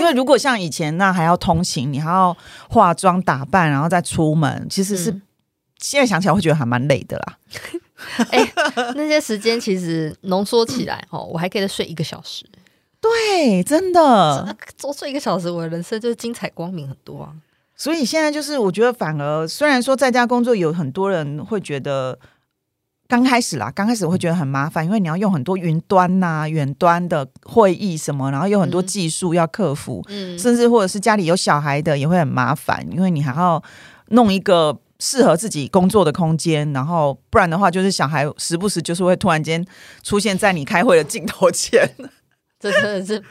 [0.00, 2.34] 因为如果像以前那还要通勤，你还要
[2.70, 5.10] 化妆打扮，然后再出门，其实是
[5.78, 7.38] 现在想起来会觉得还蛮累的啦。
[8.32, 8.52] 哎，
[8.96, 12.46] 那些时间其实浓缩起来哦，我还可以再睡一个小时。
[12.98, 17.32] 对，真的多睡一个小时，我的人生就精彩光明很多啊。
[17.76, 22.18] 所以现在就是我觉得，反而虽然说在家工作，有很多人会觉得。
[23.10, 33.60] 刚开始啦，刚开始会觉得很麻烦，因为你要用很多云端呐、远端的会议什么，然后有很多技术要克服，嗯，甚至或者是家里有小孩的也会很麻烦，因为你还要
[34.10, 39.66] 弄一个适合自己工作的空间，然后不然的话，就是小孩时不时就是会突然间
[40.04, 41.90] 出现在你开会的镜头前。
[42.60, 43.22] 这真的是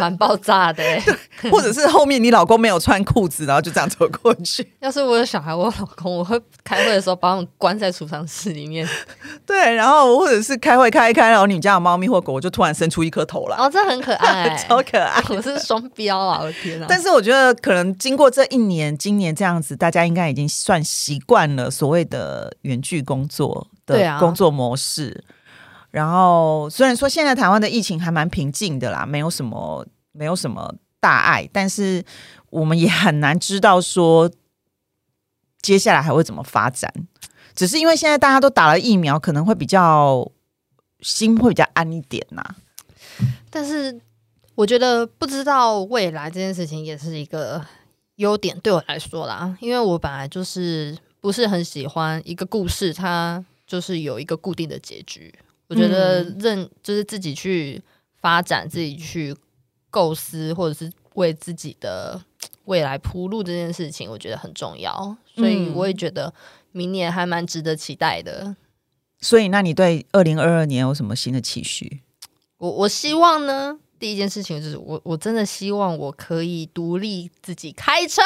[0.00, 0.82] 蛮爆炸的，
[1.50, 4.66] 或者是后面你老公没有穿裤子，然后就这样走过去。
[4.80, 8.88] 要是我有小孩，我老公我会开会的时候把我们关在储藏室里面。
[9.44, 13.56] 对，然后或者是开会开一开，然后你家的猫咪或狗就突然伸出一颗头来。
[13.58, 15.22] 哦，这很可爱， 超可爱。
[15.28, 16.38] 我是双标啊！
[16.40, 16.86] 我的天啊！
[16.88, 25.22] 但是我觉得可能经过这一年，今年这样子，大家应该已经算习惯了所谓的远距工作的工作模式。
[25.90, 32.04] 然后虽然说现在台湾的疫情还蛮平静的啦，没有什么没有什么大碍，但是
[32.50, 34.30] 我们也很难知道说
[35.60, 36.92] 接下来还会怎么发展。
[37.54, 40.30] 只是因为现在大家都打了疫苗，可能会比较
[41.00, 42.42] 心会比较安一点呐。
[43.50, 44.00] 但是
[44.54, 47.64] 我觉得不知道未来这件事情也是一个
[48.16, 55.34] 优点对我来说啦，因为我本来就是不是很喜欢一个故事，它就是有一个固定的结局。
[55.70, 57.80] 我觉得认就是自己去
[58.20, 59.32] 发展，自己去
[59.88, 62.20] 构思，或者是为自己的
[62.64, 65.16] 未来铺路这件事情，我觉得很重要。
[65.32, 66.34] 所以我也觉得
[66.72, 68.56] 明年还蛮值得期待的。
[69.20, 72.00] 所以，那你对二零二二年有什么新的期许？
[72.58, 78.20] 我我希望呢，第一件事情就是我我真的希望我可以独立自己开车。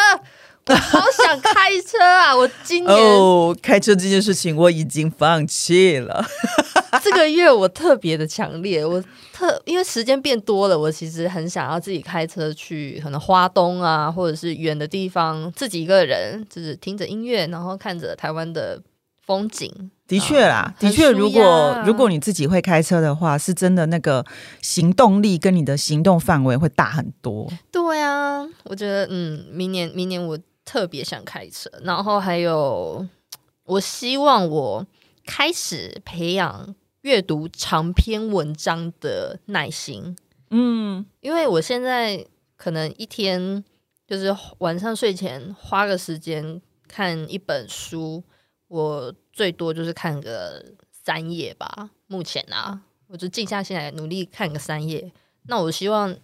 [0.66, 2.34] 我好想开车啊！
[2.34, 6.24] 我今年哦，开车这件事情我已经放弃了。
[7.02, 9.02] 这个月我特别的强烈，我
[9.32, 18.80] 特因为时间变多了，我其实很想要自己开车去，可能花东啊，或者是远的地方，自己一个人，就是听着音乐，然后看着台湾的
[19.26, 19.90] 风景。
[20.06, 24.24] 的确啦，的确，如果如果你自己会开车的话，是真的那个
[24.62, 27.50] 行动力跟你的行动范围会大很多。
[27.70, 30.38] 对啊，我觉得嗯，明年明年我。
[30.64, 33.06] 特别想开车，然后还有，
[33.64, 34.86] 我希望我
[35.26, 40.16] 开始培养阅读长篇文章的耐心。
[40.50, 43.62] 嗯，因为我现在可能一天
[44.06, 48.22] 就是晚上睡前花个时间看一本书，
[48.68, 51.90] 我最多就是看个三页吧。
[52.06, 55.12] 目前啊，我就静下心来努力看个三页。
[55.46, 56.16] 那我希望。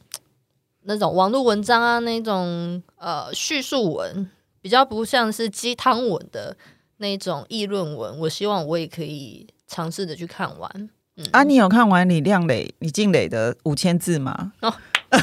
[0.84, 4.30] 那种网络文章啊，那种呃叙述文，
[4.62, 6.56] 比较不像是鸡汤文的
[6.98, 8.18] 那种议论文。
[8.20, 10.90] 我希望我也可以尝试着去看完。
[11.16, 14.52] 嗯，啊，你有看完李亮磊、李静磊的五千字吗？
[14.62, 14.72] 哦，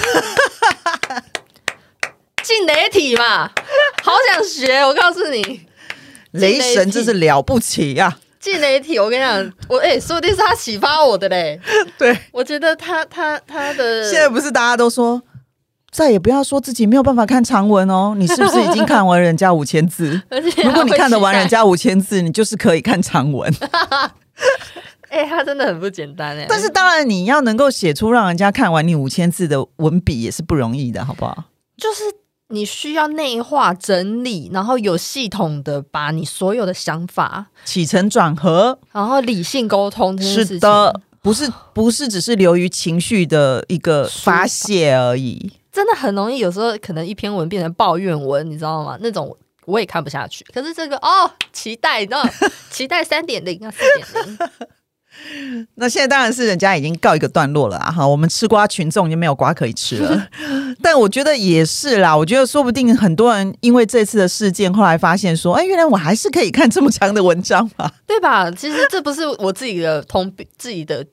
[2.44, 3.48] 进雷体嘛，
[4.04, 4.80] 好想学。
[4.86, 5.66] 我告诉你，
[6.32, 8.20] 雷神真是了不起呀！
[8.40, 11.60] 进雷体，我跟你讲，我哎，说不定是他启发我的嘞。
[11.98, 15.22] 对，我觉得他他他的现在不是大家都说。
[15.98, 20.22] 再也不要说自己没有办法看长文哦，你是不是已经看完人家五千字？
[20.64, 23.52] 如果你看得完人家五千字，你就是可以看长文。
[25.10, 26.46] 哎，他真的很不简单哎。
[26.48, 31.46] 但是当然，你要能够写出让人家看完你五千字的文笔也是不容易的，好不好？
[31.76, 32.04] 就是
[32.50, 40.16] 你需要内化整理，然后有系统的把你所有的想法起承转合，然后理性沟通。
[40.22, 45.54] 是的，不是不是只是流于情绪的一个发泄而已。
[45.78, 48.98] 真的很容易，有时候可能一篇文变成抱怨文，你知道吗？
[49.00, 50.44] 那种我也看不下去。
[50.52, 52.28] 可是这个哦，期待，你知道，
[52.72, 54.40] 期待三点零啊，四点零。
[55.76, 57.92] 那现在当然是人家已经告一个段落了啊！
[57.92, 60.28] 哈，我们吃瓜群众已经没有瓜可以吃了。
[60.82, 68.50] 但我觉得也是啦，我觉得说不定很多人因为这次的事件，后来发现说，哎，原来我还是可以看这么长的文章嘛，对吧？
[68.50, 71.06] 其实这不是我自己的通自己的。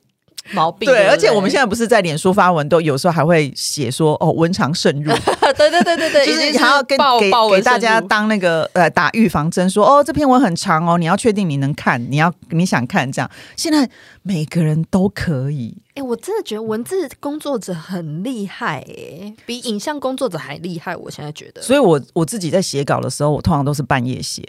[0.53, 5.13] 毛病对，而且我们现在不是在脸书发文，都有时候还会写说哦，文长慎入。
[5.57, 13.31] 对对对对对， 就是还要跟给给大家当那个呃打预防针，说哦这篇文很长哦，你要确定你能看，你要你想看这样。
[13.57, 13.89] 现在
[14.23, 15.77] 每个人都可以。
[15.95, 20.97] 哎，我真的觉得文字工作者很厉害，哎，比影像工作者还厉害。
[20.97, 24.43] 我现在觉得，所以我我自己在写稿的时候，我通常都是半夜写，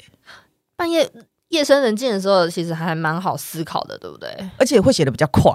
[0.76, 1.08] 半夜
[1.50, 4.30] 夜深人静的时候，其实还蛮好思考的，对不对？
[4.58, 5.54] 而且会写的比较快。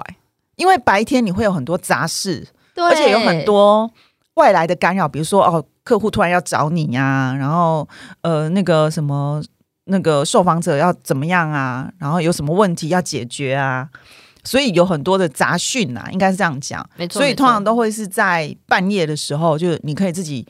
[0.55, 3.91] 因为白天你会有很多杂事，而且有很多
[4.35, 7.87] 外来的干扰，比如说哦，客户突然要找你呀，然后
[8.21, 9.43] 呃，那个什么
[9.85, 13.89] 那个受访者要怎么样啊，然后有什么问题要解决啊，
[14.43, 17.21] 所以有很多的杂讯啊，应该是这样讲，没错。
[17.21, 20.47] 所以通常都会是在半夜的时候，就你可以自己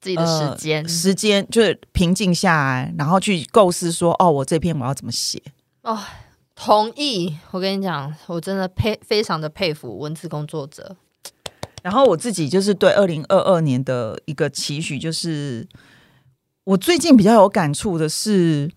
[0.00, 5.42] 自己的时间时间就是平静下来，然后去构思说，哦，我这篇我要怎么写
[5.82, 5.98] 哦。
[6.56, 10.96] 同意，我跟你讲，我真的佩非常的佩服文字工作者。
[11.82, 15.66] 然后我自己就是对二零二二年的一个期许，就是
[16.62, 18.70] 我最近比较有感触的是，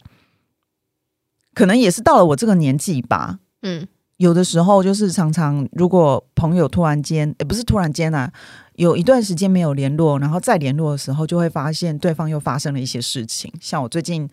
[1.54, 3.40] 可能也是到了我这个年纪吧。
[3.62, 8.34] 嗯，有的时候就是常常，如果朋友突然间，也不是突然间啊，
[8.74, 13.54] 有一段时间没有联络，然后再联络的时候，就会发现对方又发生了一些事情。
[13.62, 14.28] 像我最近。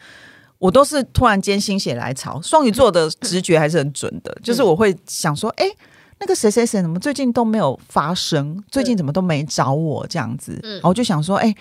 [0.58, 5.66] 我都是突然间心血来潮，双鱼座的直觉还是很准的，就是我会想说，哎，
[6.18, 11.54] 那个谁谁谁怎么最近都没有发生，最近怎么都没找我这样子，然后就想说，哎，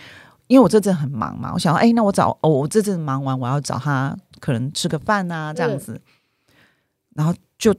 [0.48, 6.00] 因为我这阵很忙嘛，我想，哎，那我找哦，我这阵忙完，我要找他，可能吃个饭啊这样子，
[7.16, 7.76] 然后就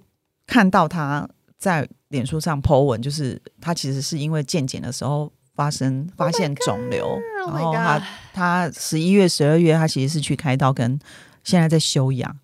[0.47, 5.33] 看到他在脸书上 po 文，就是他其实是因为健检的时候。
[5.57, 8.03] 发生发现肿瘤，然后他
[8.35, 10.99] 他十一月十二月他其实是去开刀，跟
[11.45, 12.37] 现在在休养。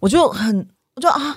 [0.00, 0.66] 我就很
[0.96, 1.36] 我就啊，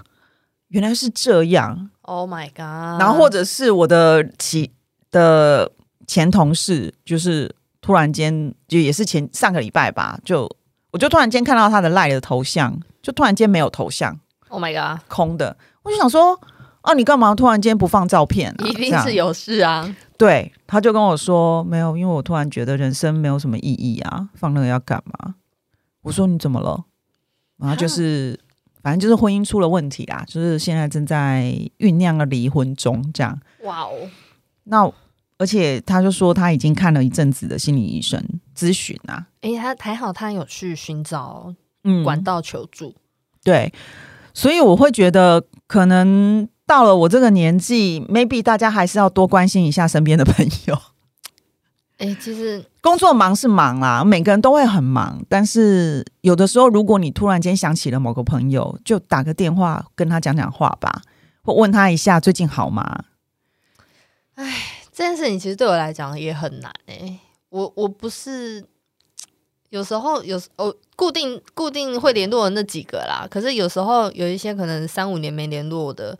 [0.69, 1.89] 原来是这样。
[2.03, 3.01] Oh my god！
[3.01, 4.71] 然后或者是我的其
[5.11, 5.69] 的
[6.07, 10.49] 前同事，就是突然间就也是前上个礼拜吧，就
[10.91, 14.17] 我就突然间看到他的赖的头像，就突然间没有头像。
[14.47, 15.01] Oh my god！
[15.09, 16.39] 空的，我就想说。
[16.81, 18.51] 啊，你干嘛突然间不放照片？
[18.65, 19.95] 一定是有事啊！
[20.21, 25.33] 对，他就跟我说没有，因为我突然觉得人生没有什么意义啊，放那个要干嘛？
[26.03, 26.85] 我说你怎么了？
[27.57, 28.39] 然后就是，
[28.83, 33.35] 反正就是婚姻出了问题啊，就是现在正在酝酿了离婚中，这样。
[33.63, 34.07] 哇哦！
[34.65, 34.87] 那
[35.39, 38.23] 而且他就说他已经看了一阵子的心理医生
[38.55, 39.25] 咨询啊。
[39.41, 41.51] 哎，他还好，他有去寻找
[41.83, 42.93] 嗯管道求助。
[43.43, 43.73] 对，
[44.35, 46.47] 所以我会觉得可能。
[46.71, 50.77] 到了我这个年纪，maybe 大家还是要多关心一下身边的朋友。
[51.99, 55.21] 哎，其实工作忙是忙啦，每个人都会很忙。
[55.27, 61.01] 但是有的时候，如果你突然间想起了某个朋友，就打个电话跟他讲讲话吧，
[61.43, 63.03] 或问他一下最近好吗？
[64.35, 64.45] 哎，
[64.93, 67.19] 这件事情其实对我来讲也很难哎。
[67.49, 68.63] 我我不是
[69.71, 73.27] 有时候有哦，固定固定会联络的那几个啦。
[73.29, 76.17] 可是有时候有一些可能三五年没联络的。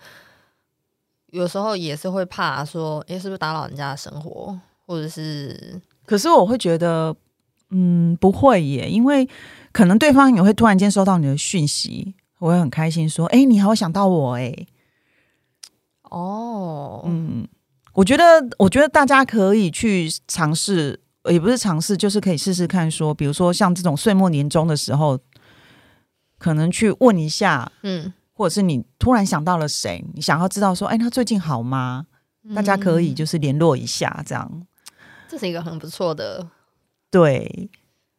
[1.32, 5.82] 有时候也是会怕说，哎，是不是打扰人家的生活，或者是？
[6.06, 7.16] 可是我会觉得，
[7.70, 9.28] 嗯，不会耶，因为
[9.72, 14.54] 可能对方也会突然间收到你的讯息，我会很开心，说，哎，你还会想到我，哎，
[16.04, 17.48] 哦，嗯，
[17.94, 18.24] 我觉得，
[18.60, 25.18] 我觉得大家可以去尝试，也不是尝试，就是可以试试看，说，比如说像这种岁末年终的时候，
[26.38, 28.12] 可能去问一下，嗯。
[28.42, 32.08] 或者是你突然想到了谁，你想要知道说，哎，他最近好吗？
[32.56, 34.64] 大家可以就是联络一下，这样，
[35.30, 36.48] 这是一个很不错的。
[37.12, 37.70] 对，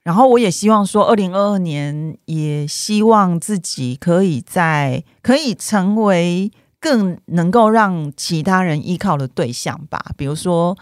[0.05, 10.13] 然后我也希望说，二零二二年也希望自己可以在可以成为更能够让其他人依靠的对象吧。
[10.17, 10.79] 比如说，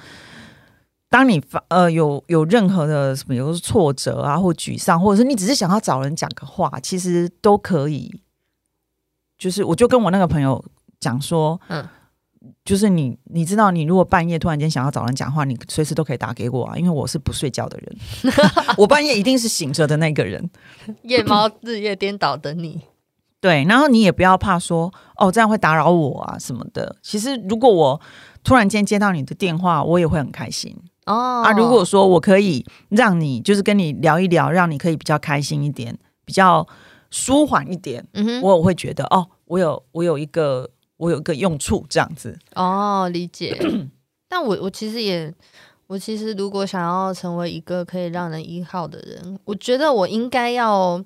[1.09, 8.21] 当你发呃有有任何的比如说挫折啊，或沮丧，或者是你只是想要找人讲个话，其实都可以。
[9.41, 10.63] 就是，我就跟我那个朋友
[11.01, 11.89] 讲说，嗯，
[12.63, 17.97] 就是你，你知道，你如果半夜突然间想要找人讲话，你随时都可以打给我啊，因为我是不睡觉的人，
[18.77, 20.51] 我半夜一定是醒着的那个人，
[21.05, 22.83] 夜猫日夜颠倒的你。
[23.41, 26.97] 对，然后你也不要怕说哦，这样会打扰我啊什么的。
[27.03, 27.99] 其实如果我
[28.45, 30.77] 突然间接到你的电话，我也会很开心
[31.07, 31.43] 哦。
[31.43, 36.67] 啊，如果说我可以让你就是跟你聊一聊，让你可以比较开心一点，比较
[37.11, 43.59] 舒缓一点，嗯哼，我会觉得哦，我有我有一个我有一个用处这样子哦，理解。
[44.29, 45.33] 但我我其实也，
[45.87, 51.05] 我其实如果想要成为一个可以让人依靠的人，我觉得我应该要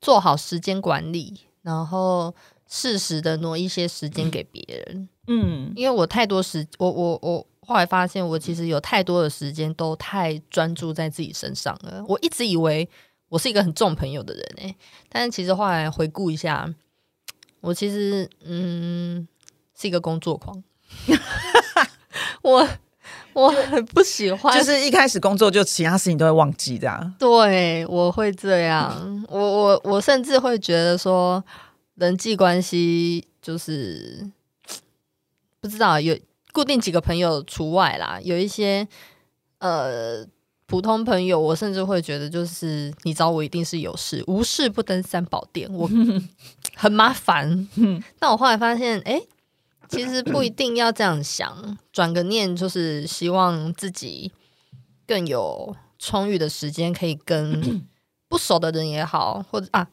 [0.00, 1.40] 做好时间管理。
[1.62, 2.32] 然后
[2.68, 12.04] 适时的挪一些时间给别人，嗯，因为我太多时，我我我后来发现，我其实有太多的时间都太专注在自己身上了。
[12.06, 12.88] 我一直以为
[13.28, 14.76] 我是一个很重朋友的人诶，
[15.08, 16.72] 但是其实后来回顾一下，
[17.60, 19.26] 我其实嗯
[19.78, 20.62] 是一个工作狂，
[22.42, 22.68] 我
[23.32, 27.14] 我很不喜欢，就是一开始工作就其他事情都会忘记这样。
[27.18, 31.44] 对，我会这样，我我我甚至会觉得说。
[31.96, 34.30] 人际关系就是
[35.62, 36.14] 不知道有
[36.52, 38.86] 固定几个朋友除外啦，有一些
[39.60, 40.22] 呃
[40.66, 45.88] 普通朋友，我甚至会觉得就是你找我一定是有事，无事不登三宝殿，我
[46.74, 47.68] 很麻烦。
[48.18, 49.20] 但我后来发现，哎，
[49.88, 54.32] 其实不一定要这样想，转个念就是希望自己
[55.06, 57.86] 更有充裕的时间，可以跟
[58.28, 59.88] 不熟的人也好，或者啊。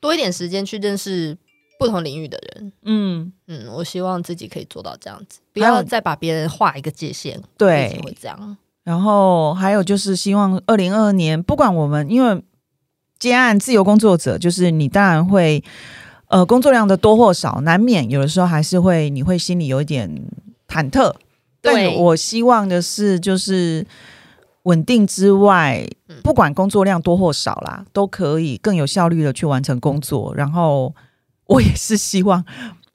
[0.00, 1.38] 多一点时间去认识
[1.78, 8.56] 不同领域的人，嗯嗯，我希望自己可以做到这样子，不要再把别人画一个界限，对，会这样。
[8.84, 12.42] 然后还有就是希望二零二二年，不管我们因为
[13.18, 15.62] 接案自由工作者，就是你当然会
[16.28, 20.10] 呃工作量的多或少，难免有的时候还是会你会心里有一点
[20.68, 21.14] 忐忑。
[21.60, 23.86] 但我希望的是就是。
[24.64, 25.84] 稳定之外，
[26.22, 30.32] 不管工作量多或少啦，都可以更有效率的去完成工作。
[30.36, 30.94] 然后
[31.46, 32.44] 我也是希望，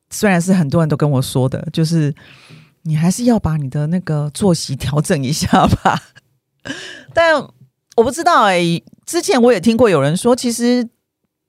[0.09, 2.15] 虽然是很多人都跟我说的，就是
[2.87, 6.01] 你还是要把你的那个作息调整一下吧。
[7.13, 7.35] 但
[7.95, 10.87] 我不知道哎，之前我也听过有人说，其实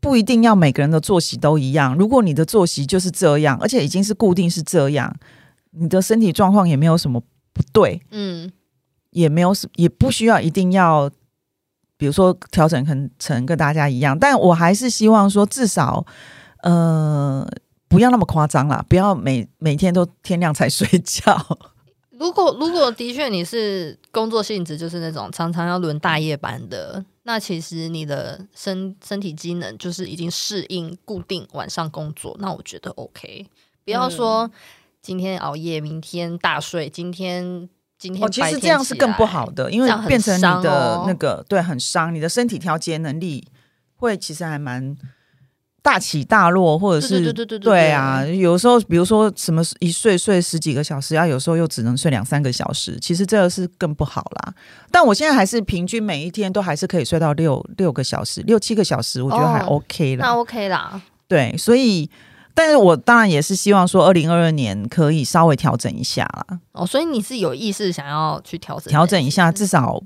[0.00, 1.96] 不一定要每个人的作息都一样。
[1.96, 5.16] 如果你的作息就是这样，而且已经是固定是这样，
[5.70, 7.22] 你的身体状况也没有什么
[7.52, 8.50] 不对，嗯。
[9.10, 11.10] 也没有什，也不需要一定要，
[11.96, 16.04] 比如说调整成成跟大家一样，但我还是希望说，至少，
[16.62, 17.48] 呃，
[17.88, 21.58] 不要那么夸张啦，不要每每天都天亮才睡觉。
[22.10, 33.46] 如果如果的确你是工作性质就是那种常常要轮大夜班的，那其实你的身身体机能就是已经适应固定晚上工作，那我觉得 OK。
[33.84, 34.50] 不要说
[35.00, 37.68] 今天熬夜，明天大睡，今天。
[38.20, 43.48] 哦，其实这样是更不好的，因为变成你的那个对很伤你的身体调节能力，
[43.96, 44.96] 会其实还蛮
[45.88, 54.52] 大起大落，或者是对对对对啊，有时候比如说什么一睡睡十几个小时，然后有时候又只能睡两三个小时，其实这个是更不好啦。
[54.90, 60.26] 但我现在还是平均每一天都还是可以睡到六六个小时，六七个小时，我觉得还 OK 啦。
[60.26, 62.10] 那 OK 啦，对，所以。
[62.54, 66.58] 但是我当然也是希望说，二零二二年可以稍微调整一下啦。
[66.72, 70.02] 哦，所以你是有意识想要去调整调整一下，至少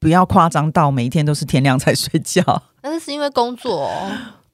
[0.00, 2.42] 不要夸张到每一天都是天亮才睡觉。
[2.82, 3.88] 但是是因为工作，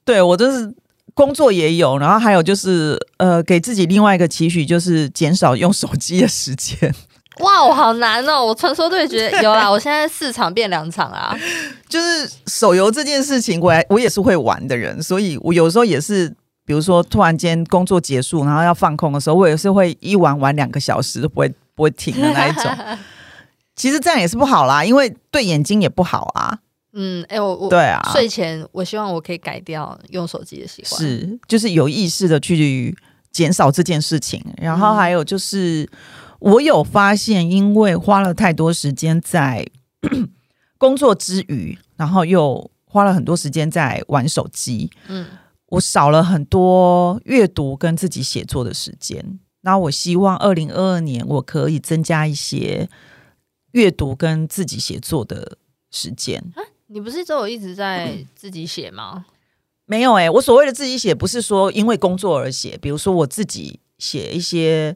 [0.05, 0.73] 对我就是
[1.13, 6.93] 工作也有，然后还有就是呃，给自己另外一个期许，就是减少用手机的时间。
[7.39, 8.45] 哇，我好难哦！
[8.45, 11.35] 我传说对决有啦，我现在四场变两场啊。
[11.89, 16.35] 就是手游这件事情，我我也是会玩的人，所以我有时候也是。
[16.63, 22.71] 比如说，突然间工作结束，然后要放空的时候，我也是会一玩玩两个小时都不会不会停的那一种。
[23.75, 26.59] 其实这样也是不好啦，因为对眼睛也不好啊。
[26.93, 32.95] 嗯，哎，我我对啊，睡前我希望我可以改掉用手机的习惯，是就是有意识的去
[33.31, 34.43] 减少这件事情。
[34.57, 35.89] 然后还有就是，
[36.39, 39.65] 我有发现，因为花了太多时间在
[40.77, 45.25] 工作之余，然后又花了很多时间在玩手机，嗯。
[45.67, 52.89] 我少了很多阅读跟自己写作的时间，那我希望二零二二年我可以增加一些
[53.71, 55.57] 阅读跟自己写作的
[55.89, 56.43] 时间。
[56.57, 56.59] 啊，
[56.91, 59.25] 你不是只有一直在自己写吗？
[59.85, 64.95] 没有哎，我所谓的自己写，不是说因为工作而写，比如说我自己写一些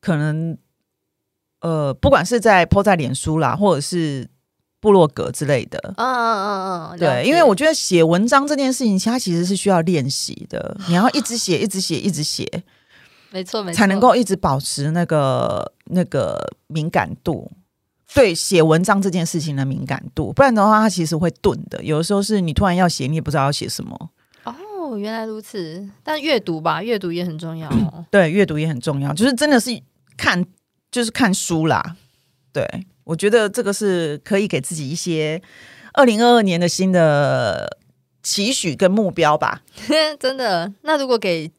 [0.00, 0.56] 可能，
[1.60, 4.28] 呃，不管是在 po 在脸书啦，或者是。
[4.82, 12.64] 部落格之类的，嗯嗯嗯嗯，对，因为我觉得写文章这件事情，它其实是需要练习的， 你要一直写，一直写，一直写。
[13.30, 17.48] 没错，没错，才能够一直保持那个那个敏感度，
[18.14, 21.82] 对写文章这件事情的敏感度，不然的话，它其实会钝的。
[21.82, 24.10] 有的时候是你突然要写，你也不知道要写什么。
[24.44, 25.88] 哦，原来如此。
[26.02, 28.04] 但阅读吧，阅读也很重要哦。
[28.10, 29.70] 对，阅读也很重要，就是真的是
[30.16, 30.44] 看，
[30.90, 31.96] 就是看书啦。
[32.52, 32.66] 对，
[33.04, 35.40] 我觉得这个是可以给自己一些
[35.94, 37.78] 二零二二年的新的
[38.22, 39.62] 期许跟目标吧。
[40.20, 41.50] 真的，那如果给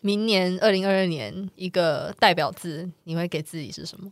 [0.00, 4.10] 明年二零二二年一个代表字，你会给自己是什么？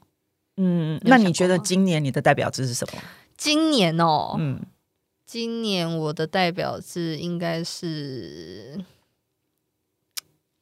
[0.57, 3.03] 嗯，那你觉得今年你的代表字是什么？
[3.37, 4.61] 今年哦，嗯，
[5.25, 8.85] 今年我的代表字应该是，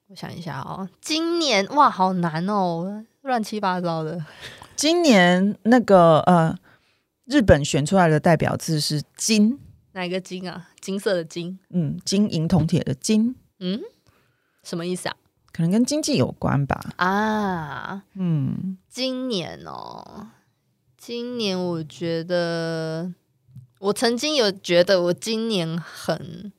[0.06, 4.24] 我想一下哦，今年哇，好难哦，乱七八糟的。
[4.76, 6.56] 今年那个呃，
[7.26, 9.58] 日本选出来的代表字是金，
[9.92, 10.68] 哪个金啊？
[10.80, 13.80] 金色的金，嗯，金银铜铁的金，嗯，
[14.62, 15.16] 什么意思啊？
[15.52, 16.80] 可能跟经济有关吧。
[16.96, 20.28] 啊，嗯，今年哦，
[20.96, 23.12] 今年我觉得，
[23.78, 26.52] 我曾经有觉得我今年很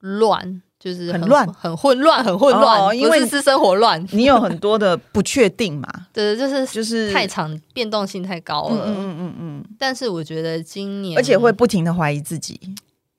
[0.00, 0.62] 乱。
[0.80, 4.02] 就是很乱，很混乱，很混乱，因为私生活乱。
[4.12, 5.86] 你有很多的不确定嘛？
[6.10, 8.86] 对，就是就是太长，变动性太高了。
[8.86, 9.64] 嗯嗯嗯嗯。
[9.78, 12.58] 但是我觉得今年，而且会不停的怀疑自己。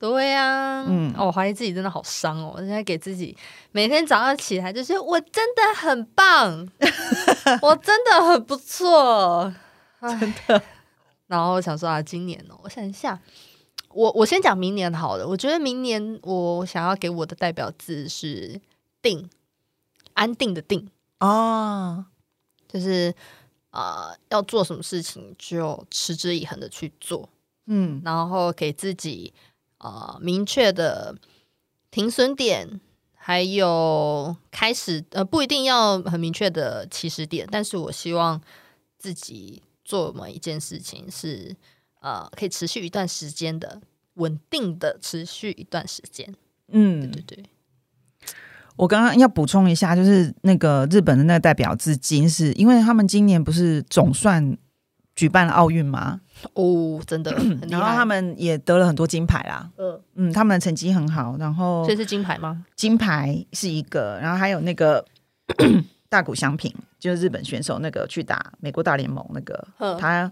[0.02, 2.54] 对呀，嗯，哦，我怀疑自己真的好伤哦。
[2.56, 3.36] 我现在给自己
[3.70, 6.68] 每天早上起来就是我真的很棒，
[7.62, 9.54] 我真的很不错，
[10.00, 10.60] 真的。
[11.28, 13.20] 然后想说啊，今年哦，我想一下。
[13.94, 18.60] 我我先讲明年好了，我觉得明年我想要给我的代表字是
[19.00, 19.30] “定”，
[20.14, 20.90] 安定的“定”
[21.20, 22.04] 哦，
[22.66, 23.14] 就是
[23.70, 27.28] 呃要做什么事情就持之以恒的去做，
[27.66, 29.32] 嗯，然后给自己
[29.82, 31.14] 呃明确的
[31.90, 32.80] 停损点，
[33.14, 38.40] 还有开始呃不一定要很明确的起始点，但是我希望
[38.98, 41.54] 自己做某一件事情是。
[42.04, 43.80] 呃，可以持续一段时间的，
[44.14, 46.34] 稳定的持续一段时间。
[46.66, 47.44] 嗯，对对对。
[48.74, 54.58] 我刚刚要补充一下，就是那个日本的那个代表至今是因为他们今年不是总算
[55.14, 56.20] 举办了奥运吗？
[56.54, 57.32] 哦，真的，
[57.70, 59.70] 然后他们也得了很多金牌啦。
[59.76, 62.64] 嗯嗯，他们的成绩很好，然后这是金牌吗？
[62.76, 65.04] 金牌是一个，然后还有那个
[66.08, 69.68] 大谷翔平，就是日本选手那个去打美国大联盟那个，
[69.98, 70.30] 他。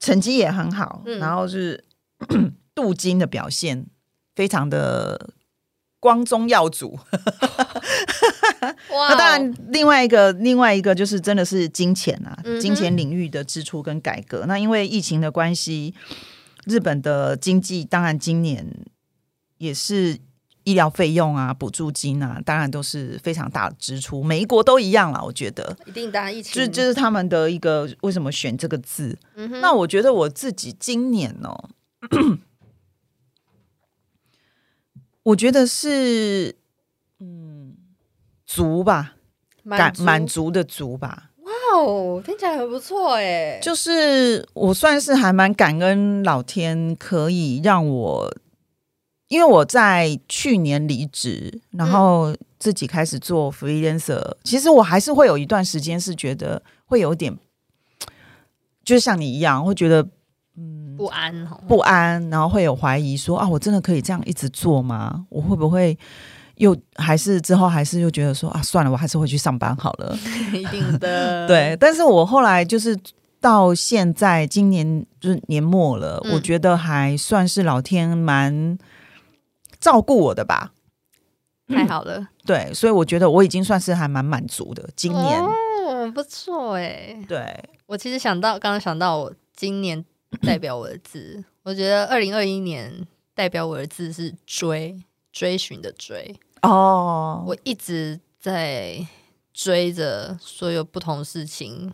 [0.00, 1.84] 成绩也很好，然后是
[2.74, 3.86] 镀金的表现，
[4.34, 5.30] 非常的
[6.02, 6.98] 光宗耀祖。
[8.90, 14.46] 那当然，另外一个另外一个就是真的是金钱啊，金钱领域的支出跟改革。
[14.48, 15.94] 那因为疫情的关系，
[16.64, 18.66] 日本的经济当然今年
[19.58, 20.18] 也是。
[20.64, 24.22] 医疗费用啊，补助金啊，当然都是非常大的支出。
[24.22, 26.54] 每一国都一样了，我觉得一定大家一起。
[26.54, 29.18] 就就是他们的一个为什么选这个字？
[29.60, 31.68] 那我觉得我自己今年哦，
[35.24, 36.56] 我觉得是
[37.20, 37.74] 嗯
[38.46, 39.14] 足吧，
[39.62, 41.30] 满满足的足吧。
[41.38, 43.58] 哇哦，听起来很不错哎。
[43.62, 48.36] 就是我算是还蛮感恩老天，可以让我。
[49.28, 57.34] 因为我在去年离职，然后自己开始做 freelancer，其实我还是会有一段时间是觉得会有点，
[58.84, 60.06] 就像你一样，会觉得
[60.56, 65.24] 嗯不安不安，然后会有怀疑说啊，我真的可以这样一直做吗？
[65.28, 65.98] 我会不会
[66.56, 70.16] 又还是之后还是又觉得说啊，算了，我还是回去上班好了。
[70.52, 71.76] 一定的，对。
[71.80, 72.96] 但是我后来就是
[73.40, 78.78] 到现在今年就是年末了，我觉得还算是老天蛮。
[79.80, 80.70] 照顾我的吧，
[81.66, 82.28] 太好了。
[82.46, 84.88] 对，所以我觉得我已经算是还蛮满足的。
[84.94, 87.18] 今年哦，不错哎。
[87.26, 87.44] 对，
[87.86, 90.04] 我其实想到，刚刚想到我今年
[90.42, 95.02] 代表我的字，我觉得二零二一年代表我的字是追，
[95.32, 96.34] 追寻的追。
[96.62, 99.06] 哦，我一直在
[99.52, 101.92] 追着所有不同事情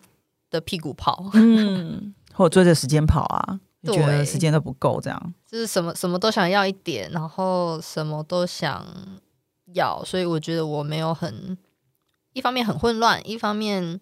[0.51, 3.61] 的屁股跑，嗯，或追着时间跑啊。
[3.85, 8.85] 觉得时间都不够，这样就是什么什么都想要一点，然后什么都想
[9.73, 11.57] 要，所以我觉得我没有很
[12.33, 13.99] 一方面很混乱，一方面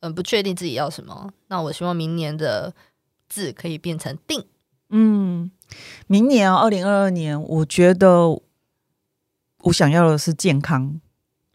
[0.00, 1.30] 嗯不确定自己要什么。
[1.48, 2.74] 那我希望明年的
[3.28, 4.44] 字可以变成定。
[4.90, 5.50] 嗯，
[6.06, 8.40] 明年二零二二年，我觉得
[9.62, 11.00] 我想要的是健康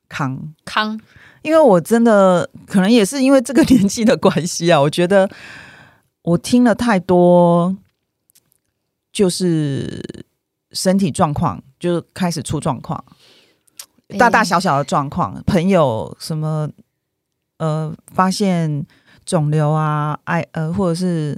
[0.08, 1.00] 康康，
[1.42, 5.30] 因为我真的可能也是因为这个年纪的关系啊，我觉得。
[6.26, 7.76] 我听了太多，
[9.12, 10.24] 就是
[10.72, 13.04] 身体状况就开始出状况，
[14.18, 16.70] 大大小小的状况，朋友什么
[17.58, 18.86] 呃发现
[19.26, 21.38] 肿瘤啊，癌呃或者是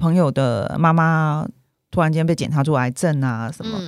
[0.00, 1.46] 朋友的妈妈
[1.90, 3.78] 突然间被检查出癌症啊什么，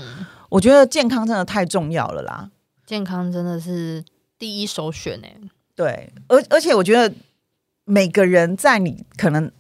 [0.51, 2.51] 我觉得健康真的太重要了啦，
[2.86, 4.05] 健康真的是
[4.39, 5.34] 第一首选哎，
[5.74, 7.14] 对，而而且我觉得
[7.84, 9.51] 每个人在你可能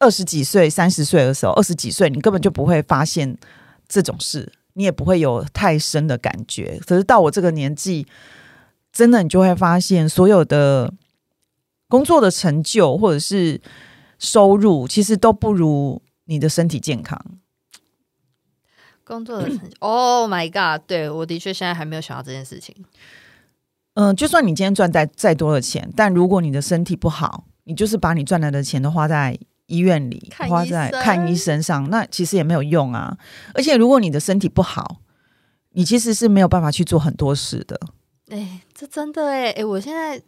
[0.00, 3.38] 二十几岁、三十岁的时候，二十几岁你根本就不会发现
[3.88, 4.52] 这种事。
[4.74, 8.06] 你也不会有太深的感觉，可是到我这个年纪，
[8.92, 10.94] 真的你就会发现，所有的
[11.88, 13.60] 工作的成就或者是
[14.20, 17.20] 收入，其实都不如你的身体健康。
[19.02, 20.86] 工作的成就， Oh my God！
[20.86, 22.76] 对我的确现在还没有想到这件事情。
[23.94, 29.36] 嗯，就算你今天赚再再多的钱，但如果你的身体不好，你就是把你赚来的钱都花在。
[29.70, 33.16] 医院里花在看医生上，那其实也没有用啊。
[33.54, 34.96] 而且如果你的身体不好，
[35.74, 37.80] 你其实是没有办法去做很多事的。
[38.30, 40.20] 哎，这真的哎哎，我现在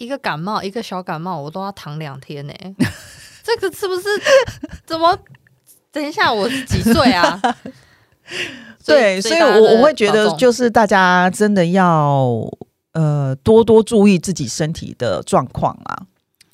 [0.00, 2.54] 一个感冒，一个小感冒，我都要躺两天呢。
[3.44, 4.08] 这个是不是？
[4.86, 5.16] 怎么？
[5.92, 7.38] 等一下，我是几岁啊？
[8.86, 12.50] 对，所以我我会觉得，就是大家真的要
[12.92, 16.06] 呃多多注意自己身体的状况啊。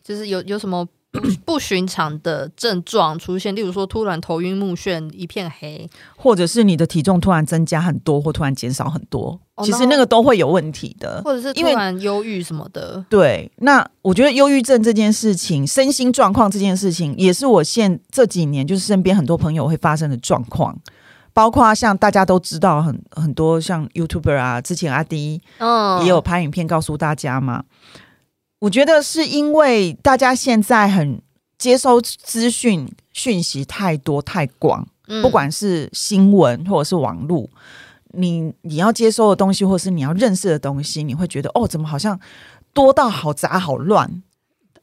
[0.03, 0.87] 就是有有什么？
[1.45, 13.05] 不寻常的症状出现，例如说突然头晕目眩、一片黑，或者是你的体重突然增加很多，或突然减少很多，其实那个都会有问题的，或者是突然忧郁什么的。
[13.09, 20.79] 对，那我觉得忧郁症这件事情、身心状况这件事情，也是我现这几年就是身边很多朋友会发生的状况，
[21.33, 27.65] 包括像大家都知道很很多像 YouTuber 啊，之前阿迪嗯也有拍影片告诉大家嘛。
[28.61, 31.21] 我觉得是因为大家现在很
[31.59, 34.87] 接收资讯讯息太多太广，
[35.23, 37.49] 不管是新闻或者是网络，
[38.13, 42.19] 你你要接收的东西，或者是你要认识的东西，你会觉得哦，怎么好像
[42.73, 44.23] 多到好杂好乱？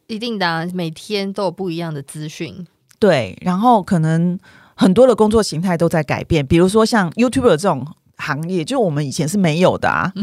[0.07, 2.67] 一定的，每天都有不一样的资讯。
[2.99, 4.37] 对，然后可能
[4.75, 7.85] 很多的工作形态都在改变，比如说像 YouTube 这种
[8.17, 10.13] 行业，就我们以前是没有的啊。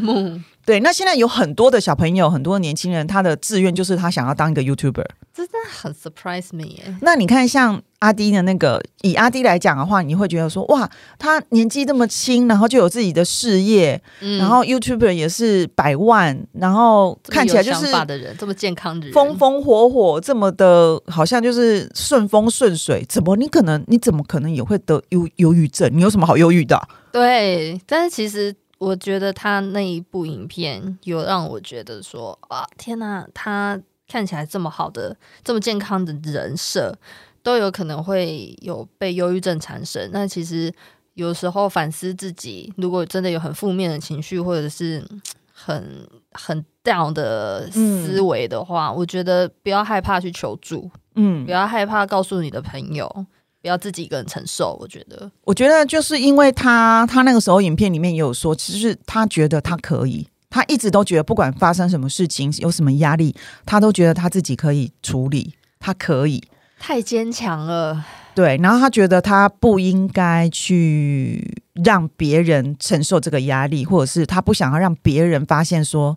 [0.66, 5.04] 对，那现在有很多的小朋友，很多年轻人，他的志愿就是他想要当一个 YouTuber，
[5.34, 6.96] 真的很 surprise me。
[7.00, 10.88] 那你看，像阿迪的那个，以阿迪来讲的话，你会觉得说，哇，
[11.18, 25.90] 他年纪这么轻，然后就有自己的事业，然后 YouTuber 也是百万，然后看起来就是的人，这么健康的人，风风火火，这么的，好像就是顺风顺水，怎么你可能，你怎么可能也会得忧忧郁症？
[25.92, 26.80] 你有什么好忧郁的？
[27.10, 28.54] 对，但是其实。
[28.80, 33.78] 我觉得他那一部影片有让我觉得说啊，天哪，他
[34.08, 36.98] 看起来这么好的、这么健康的人设，
[37.42, 40.08] 都有可能会有被忧郁症缠身。
[40.14, 40.72] 那其实
[41.12, 45.06] 有时候反思自己，如果真的有很负面的情绪，或者是
[45.52, 53.26] 很很 down 的思维的话，我觉得不要害怕去求助，嗯，不要害怕告诉你的朋友。
[53.62, 55.30] 不要自己一个人承受，我觉得。
[55.44, 63.34] 我觉得就是因为他，他那个时候影片里面也有说，其实他觉得他可以，他一直都觉得不管发生什么事情，有什么压力，
[63.66, 66.42] 他都觉得他自己可以处理，他可以。
[66.78, 68.04] 太坚强了。
[68.34, 76.16] 对，然后他觉得他不应该去让别人承受这个压力，或者是他不想要让别人发现说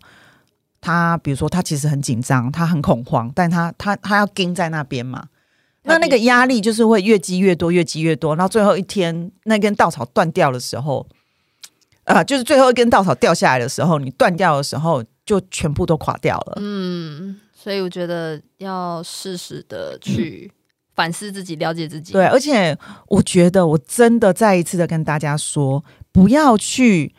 [0.80, 5.26] 他，比如说他其实很紧张，他很恐慌，但他他他要盯在那边嘛。
[5.84, 11.06] 那那个压力就是会越积越多，越积越多，然后最后一天那根稻草断掉的时候，
[12.04, 16.54] 啊，就是最后一根稻草掉下来的时候，你断掉的时候就全部都垮掉了。
[16.56, 20.50] 嗯，所以我觉得要适时的去
[20.94, 22.14] 反思自己，了解自己。
[22.14, 22.76] 对，而且
[23.08, 27.14] 我觉得我真的再一次的跟大家说，不要去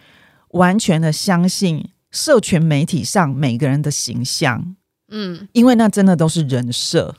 [0.49, 4.75] 完全的相信社群媒体上每个人的形象，
[5.09, 7.13] 嗯，因为那真的都是人设。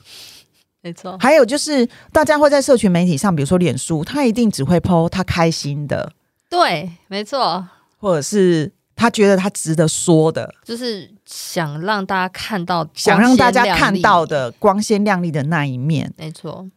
[0.87, 6.13] 没错，还有就是大家会在社群媒体上，比如说脸书，他一定只会 PO 他开心的，
[6.49, 16.69] 对，没错，或者是他觉得他值得说的，就是想让大家看到，想让大家看到的光鲜亮丽的那一面，没错。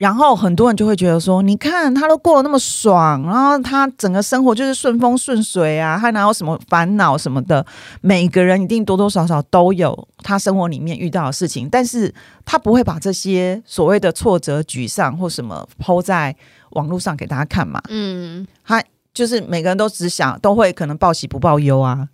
[0.00, 7.66] 然后很多人就会觉得说，你看他都过得那么爽，然后他整个生活就是顺风顺水啊，他哪有什么烦恼什么的？
[8.00, 12.14] 每个人一定多多少少都有他生活里面遇到的事情，但是
[12.46, 16.34] 他不会把这些所谓的挫折、沮丧或什么抛在
[16.70, 17.78] 网络上给大家看嘛。
[17.90, 18.82] 嗯，他
[19.12, 22.08] 就是每个人都只想都会可能报喜不报忧啊。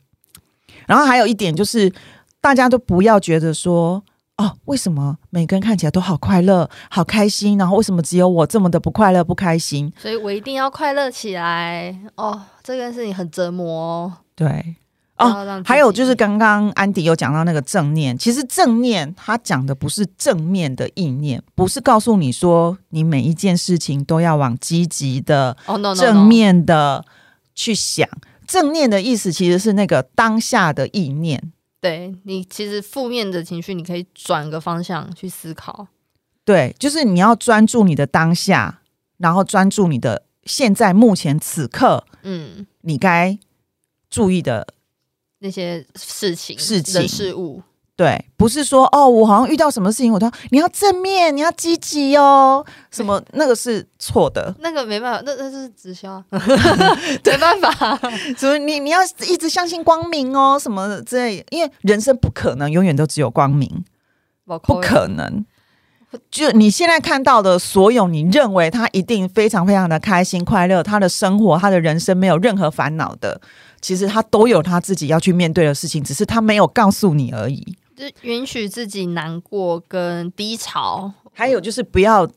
[0.88, 1.92] 然后还有一点就是，
[2.40, 4.02] 大家都不要觉得说。
[4.36, 7.56] 哦，为什么每个人看起来都好快乐、好开心？
[7.56, 9.92] 然后为什么只有我这么的不快乐、不开心？
[9.98, 12.42] 所以我一定要快乐起来哦！
[12.62, 14.12] 这件事情很折磨。
[14.34, 14.76] 对。
[15.18, 25.56] 哦，还有就是刚刚安迪有讲到那个正念，其实正念他讲的不是正面的意念，不是告诉你说你每一件事情都要往积极的、
[25.96, 27.02] 正面的
[27.54, 28.06] 去想。
[28.46, 31.50] 正念的意思其实是那个当下的意念，
[31.86, 35.86] 对你其实负面的情绪，你可以转个方向去思考。
[36.44, 38.80] 对，就是你要专注你的当下，
[39.18, 43.38] 然后专注你的现在目前此刻，嗯，你该
[44.10, 44.66] 注意的。
[45.38, 47.62] 那些事情、事情、事物，
[47.96, 57.98] 对，不是说哦，我好像遇到什么事情，我都你要正面，你要积极哦，什么 那个是错的，那个没办法，那那是直销， 没办法，
[58.36, 63.82] 所以你你要一直相信光明哦，什么之类，因为人生不可能永远都只有光明，
[64.44, 65.46] 不可能。
[66.30, 73.40] 就你现在看到的所有，你认为他一定非常非常的开心快乐，他的生活，他的人生没有任何烦恼的。
[73.82, 77.76] 其实他都有他自己要去面对的事情，只是他没有告诉你而已。
[77.96, 82.28] 就允许自己难过跟低潮，还有就是不要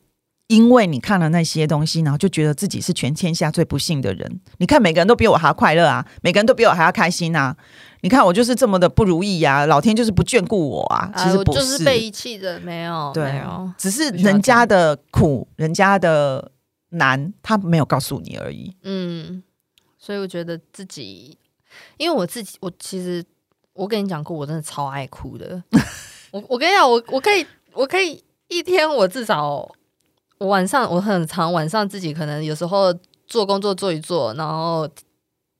[0.47, 4.39] 因为你看了那些东西，然后就觉得自己是全天下最不幸的人。
[4.57, 7.55] 你看每个人都比我还要快乐啊，每个人都比我还要开心啊。
[8.01, 11.11] 你看我就是这么的不如意呀，老天就是不眷顾我啊。
[11.17, 13.43] 其实不是被遗弃的，没有，对，
[13.77, 16.51] 只是人家的苦，人家的
[16.91, 18.73] 难，他没有告诉你而已。
[18.83, 19.43] 嗯。
[20.01, 21.37] 所以我觉得自己，
[21.97, 23.21] 因为我自己，我其实
[23.79, 25.63] 我跟你讲过，我真的超爱哭的。
[26.31, 29.47] 我我跟你讲，我我可以，我可以一天，我至少
[30.37, 32.93] 我晚上我很长晚上自己可能有时候
[33.25, 34.87] 做工作做一做，然后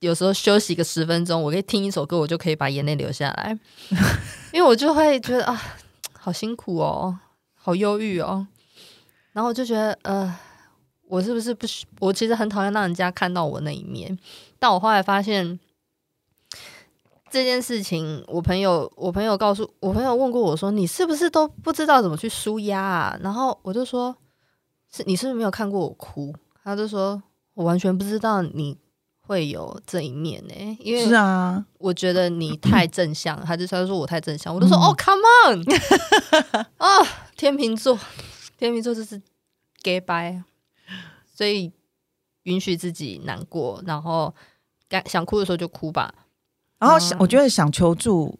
[0.01, 3.57] 有时候休息个十分钟，我可以听一首歌，我就可以把眼泪流下来，
[4.51, 5.61] 因为我就会觉得啊，
[6.11, 7.17] 好辛苦哦，
[7.55, 8.45] 好忧郁哦，
[9.31, 10.35] 然后我就觉得呃。
[11.09, 11.65] 我是不是不？
[11.99, 14.15] 我其实很讨厌让人家看到我那一面，
[14.59, 15.59] 但我后来发现
[17.31, 24.15] 这件事情，我朋友，我朋友告诉我朋友问过我说：“你是不是都不知道怎么去舒压啊？”然后我就说
[24.91, 26.33] ：“是你是不是没有看过我哭？”
[26.63, 27.21] 他就说
[27.55, 28.77] ：“我完全不知道你
[29.21, 35.63] 会有这一面呢，因为是啊，我觉得你太正向。”他就他就说我太正向，我就说：“哦，Come on
[36.77, 36.87] 啊，
[37.37, 37.97] 天秤座，
[38.57, 39.21] 天秤座就是
[39.83, 40.43] gay bye。”
[41.33, 41.71] 所以
[42.43, 44.33] 允许自己难过，然后
[44.89, 46.13] 该想哭的时候就哭吧。
[46.79, 48.39] 然后想，我觉得想求助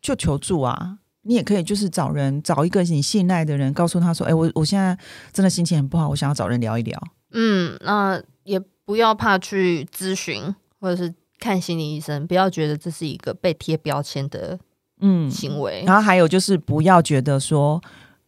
[0.00, 0.98] 就求助啊。
[1.24, 4.98] 你也可以就是找人，找一个你信赖的人，告诉他说：“哎，我我现在
[5.32, 7.00] 真的心情很不好，我想要找人聊一聊。”
[7.30, 14.58] 嗯，那也不要怕去咨询或者是看心理医生，不要觉得这是一个被贴标签的
[15.00, 15.84] 嗯行为。
[15.86, 17.80] 然后还有就是不要觉得说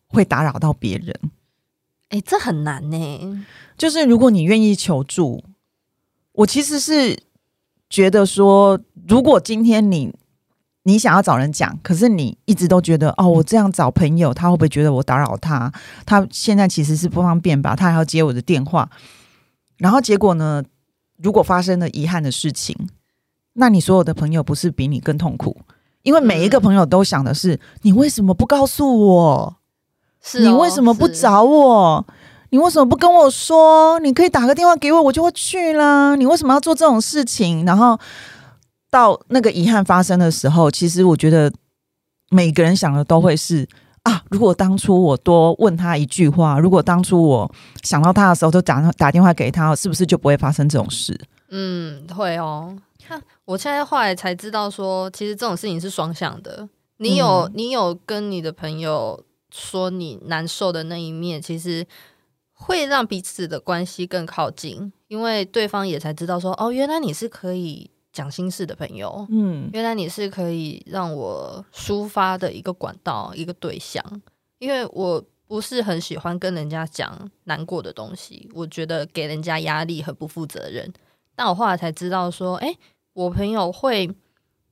[0.07, 1.19] 会打扰到别人。
[2.11, 3.45] 哎，这很难呢。
[3.77, 5.43] 就是如果你愿意求助，
[6.31, 7.21] 我其实是
[7.91, 8.79] 觉得说，
[9.09, 10.13] 如果今天你
[10.85, 15.73] 你想要找人讲，可是你一直都觉得哦，我这样找朋友，他会不会觉得我打扰他？
[16.05, 17.75] 他现在其实是不方便吧？
[17.75, 18.89] 他还要接我的电话，
[19.79, 20.63] 然后结果呢？
[21.17, 22.77] 如果发生了遗憾的事情，
[23.53, 25.57] 那你所有的朋友不是比你更痛苦？
[26.03, 29.57] 因为每一个朋友都想的是，你为什么不告诉我？
[30.21, 32.05] 是你为什么不找我？
[32.51, 33.99] 你为什么不跟我说？
[34.01, 36.17] 你可以打个电话给我，我就会去啦。
[36.17, 37.65] 你为什么要做这种事情？
[37.65, 37.99] 然后
[38.95, 41.53] 到那个遗憾发生的时候，其实我觉得
[42.31, 43.69] 每个人想的都会是
[44.05, 47.53] 啊，如果当初我多问他一句话，如果当初我
[47.83, 51.19] 想到他的时候都打打电话给他，是不是就不会发生这种事？
[51.49, 52.77] 嗯，会哦。
[53.05, 56.69] 看我现在后来才知道，说其实这种事情是双向的。
[56.99, 59.25] 你有你有跟你的朋友。
[59.57, 61.87] 说你难受的那一面，其实
[62.55, 74.03] 会让彼此的关系更靠近，因为对方也才知道说，哦，原来你是可以讲心事的朋友，嗯，原来你是可以让我抒发的一个管道，一个对象。
[74.61, 80.91] 因为我不是很喜欢跟人家讲难过的东西，我觉得给人家压力很不负责任。
[81.35, 82.75] 但我后来才知道说，哎，
[83.13, 84.09] 我朋友会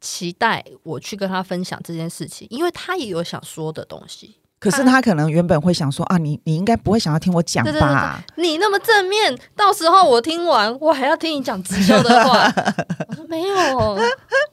[0.01, 4.37] 期待我去跟他分享这件事情，因为他也有想说的东西。
[4.63, 8.23] 可是他可能原本会想说啊，你你应该不会想要听我讲吧？
[8.37, 12.47] 你那么正面，到时候我听完，我还要听你讲直销的话。
[13.11, 13.99] 我说没有，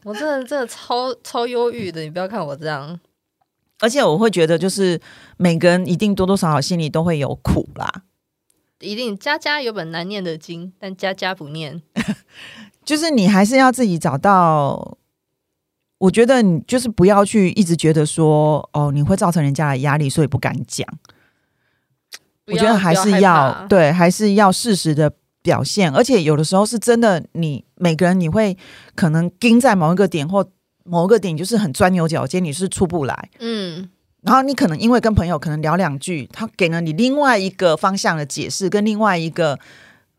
[0.03, 2.02] 我真的真的超超忧郁的。
[2.02, 2.99] 你不要看我这样，
[3.81, 4.99] 而且我会觉得，就是
[5.38, 8.02] 每个人一定多多少少心里都会有苦啦。
[8.80, 11.84] 一定家家有本难念的经，但家家不念。
[12.84, 14.98] 就是你还是要自己找到。
[15.99, 20.88] 我觉得你就是不要去一直觉得说哦，你会造成人家的压力，所以不敢讲。
[22.47, 25.11] 我觉得还是要对，还是要适时的
[25.41, 28.57] 表现，而且有的时候是真的，你每个人你会
[28.95, 30.49] 可能盯在某一个点或
[30.84, 33.30] 某一个点，就是很钻牛角尖，你是出不来。
[33.39, 33.89] 嗯，
[34.21, 39.59] 然后你可能因为跟朋友可能聊两句，他给了你另外一个方向的解释，跟另外一个。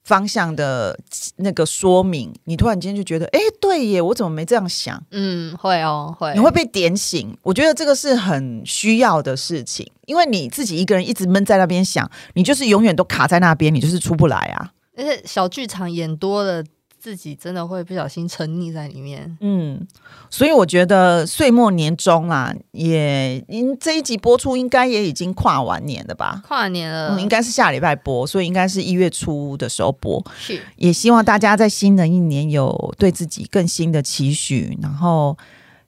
[0.02, 0.98] 方向的
[1.36, 5.02] 那个说明，你突然间就觉得，哎，对耶，我怎么没这样想？
[5.10, 7.36] 嗯，会哦，会，你会被点醒。
[7.42, 14.72] 我觉得这个是很需要的事情，因为你自己一个人一直闷在那边想，你就是永远都卡在那边，你就是出不来啊。
[14.96, 16.64] 而且小剧场演多了。
[17.00, 19.86] 自己真的会不小心沉溺在里面，嗯，
[20.28, 26.42] 所以我觉得岁末年终啊，也因这一集播出应该也已经跨完年了吧？
[26.46, 30.22] 跨年了，应该是下礼拜播，所以应该是一月初的时候播。
[30.38, 35.38] 是，也希望大家在新的一年有对自己更新的期许，然后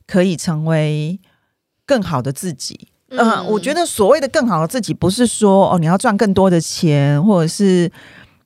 [0.06, 1.20] 可以成为
[1.84, 2.88] 更好的自己。
[3.10, 7.92] 嗯，我觉得所谓的更好的自己，不是说哦你要赚更多的钱，或者是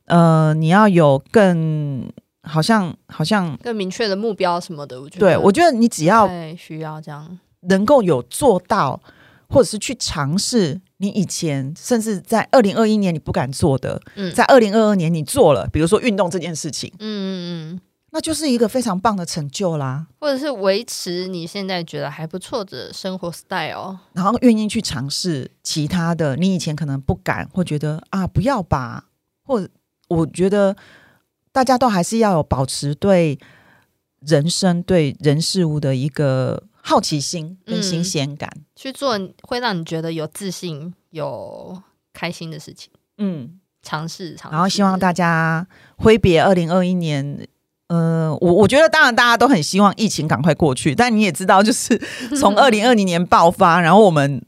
[0.07, 2.11] 呃你要有更。
[2.49, 9.01] 好像好像更明确的目标什么的，我觉得对我觉得你只要需要这样，能够有做到，
[9.49, 17.81] 或者是去尝试你以前甚至在二零二一年你不敢做的，嗯，在二零二二年你做了，比如说运动这件事情，嗯嗯嗯，
[18.13, 20.07] 那就是一个非常棒的成就啦。
[20.21, 29.07] 或者是维持你现在觉得还不错的生活 style，然后愿意去尝试其他的，你以前可能不敢，或觉得啊不要吧，
[29.45, 29.69] 或者
[30.09, 30.77] 我觉得。
[31.57, 33.39] 大家都还是要有保持对
[34.21, 42.91] 人生、对人事物的一个好奇心跟新鲜感，去做会让你觉得有自信、有开心的事情。
[43.17, 44.55] 嗯，尝试尝试。
[44.55, 45.67] 然后希望大家
[45.97, 47.49] 挥别二零二一年。
[47.87, 51.97] 嗯，我我觉得当然大家都很希望疫情赶快过去，但你也知道，就是
[52.39, 54.45] 从 二零二零年爆发，然后我们。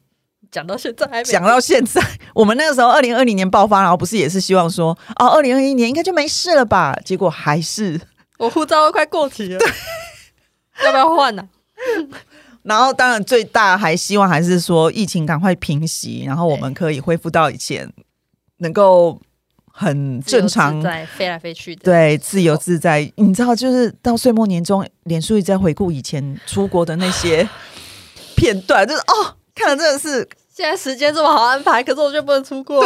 [0.51, 2.03] 讲到现在还没，讲到现在，
[2.35, 6.99] 我们那个时候二零二零年爆发，然后不是也是希望说，哦，二零二一年应该就没事了吧？
[7.05, 8.01] 结果还是
[8.39, 9.59] 我护照都快过期了，
[10.85, 11.47] 要不要换呢？
[12.65, 17.91] 然后当然最大还希望还是说疫情赶快平息，然后我们可以恢复到以前
[18.59, 19.21] 能够
[19.71, 23.11] 很正常在飞来飞去的，对，自由自在。
[23.17, 27.49] 你知道，就是到岁末年终，脸书一直在回顾以前出国的那些
[28.35, 29.35] 片段，就是哦。
[29.55, 30.29] 看了真的是，
[30.59, 32.83] 现在时间这么好安排，可是我就不能出国，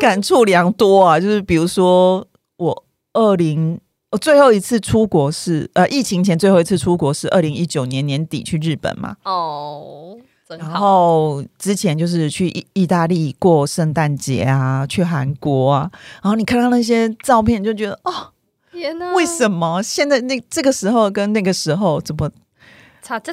[0.00, 1.20] 感触良多啊！
[1.20, 2.26] 就是比如说，
[2.56, 3.78] 我二零
[4.10, 9.16] 我最后一次出国是呃疫情前最后一次出国是二零一九年年底去日本嘛。
[9.22, 10.18] 哦，
[10.48, 15.88] 然后之前就是去意意大利过圣诞节啊，去韩国啊，
[16.24, 18.32] 然后你看到那些照片，就觉得哦，
[18.72, 19.12] 天哪！
[19.14, 22.28] 为什么现在那这个时候跟那个时候怎么？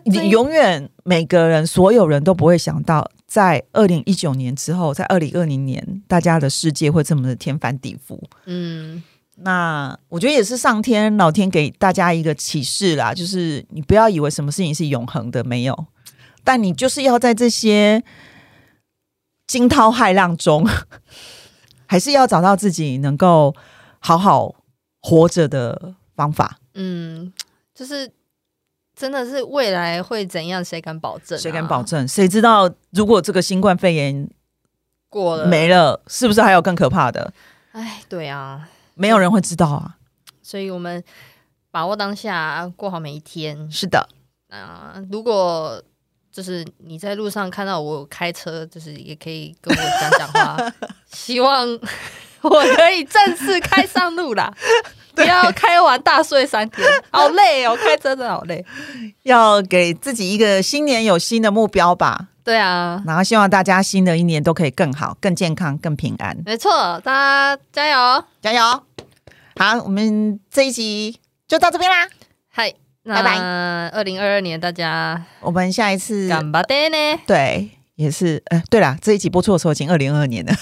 [0.05, 8.19] 你永远每个人所有人都不会想到，在二零一九年之后，在二零二零年，大家的世界会这么的天翻地覆。
[8.45, 9.03] 嗯，
[9.35, 15.85] 那我觉得也是上天老天给大家一个启示啦，就是你不要以为什么事情是永恒的，没有，
[16.43, 18.03] 但你就是要在这些
[19.45, 20.67] 惊涛骇浪中，
[21.85, 23.55] 还是要找到自己能够
[23.99, 24.55] 好好
[25.01, 26.57] 活着的方法。
[26.73, 27.31] 嗯，
[27.75, 28.11] 就是。
[28.99, 30.63] 真的是未来会怎样？
[30.63, 31.39] 谁敢保证？
[31.39, 32.05] 谁敢保证？
[32.05, 32.69] 谁知道？
[32.89, 34.29] 如果这个新冠肺炎
[35.09, 37.31] 过了没了，是不是还有更可怕的？
[37.71, 39.95] 哎，对啊，没有人会知道啊。
[40.43, 41.01] 所以我们
[41.71, 43.71] 把握当下，过好每一天。
[43.71, 44.05] 是的，
[44.49, 45.81] 啊，如果
[46.29, 50.73] 就是你在路上看到我开车，就是也可以跟我讲讲话。
[51.13, 51.65] 希望
[52.41, 54.53] 我可以正式开上路啦。
[55.15, 57.75] 不要开完大睡三天，好累哦！
[57.75, 58.63] 开车真的好累。
[59.23, 62.27] 要给自己一个新年有新的目标吧。
[62.41, 66.37] 对啊，然后希望大家新的一年都可以更好、更健康、更平安。
[66.45, 68.83] 没错，大家加油，加油！
[69.57, 72.07] 好，我们这一集就到这边啦。
[72.49, 73.37] 嗨，拜拜。
[73.89, 77.19] 二零二二年，大家我们下一次干巴爹呢？
[77.27, 77.71] 对。
[77.99, 80.53] 也是，哎，对了，这一集播出的时候已经二零二二年了。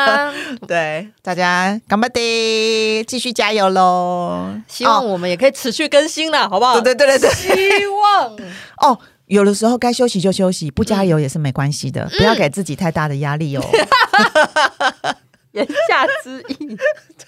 [0.66, 4.54] 对，大家干巴爹，继续加油喽！
[4.66, 6.80] 希望我们也可以持续更新了，好不好？
[6.80, 8.34] 对对对对对，希望
[8.80, 13.62] 哦，有的时候该休息就休息，不加油也是没关系的，不要给自己太大的压力哦。
[15.52, 16.74] 言下之意，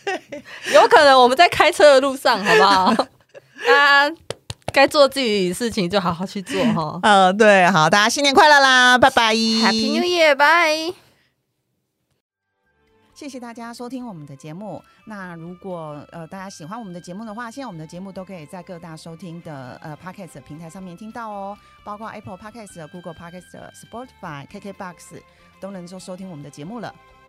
[0.07, 0.43] 对，
[0.73, 2.85] 有可能我们在开车的路上，好不好？
[3.69, 4.09] 啊。
[4.71, 6.99] 该做自己事情就好好去做哈。
[7.05, 10.95] 呃，对，好，大家新年快乐啦，拜拜，Happy New Year，拜。
[13.15, 14.83] 谢谢大家收听我们的节目。
[15.05, 25.21] 那如果呃大家喜欢我们的节目的话，现在我们的节目都可以在各大收听的呃 Podcast 平台上面听到哦，包括 Apple Podcast、Google Podcast、Spotify、KKBox
[25.61, 26.95] 都能够收听我们的节目了。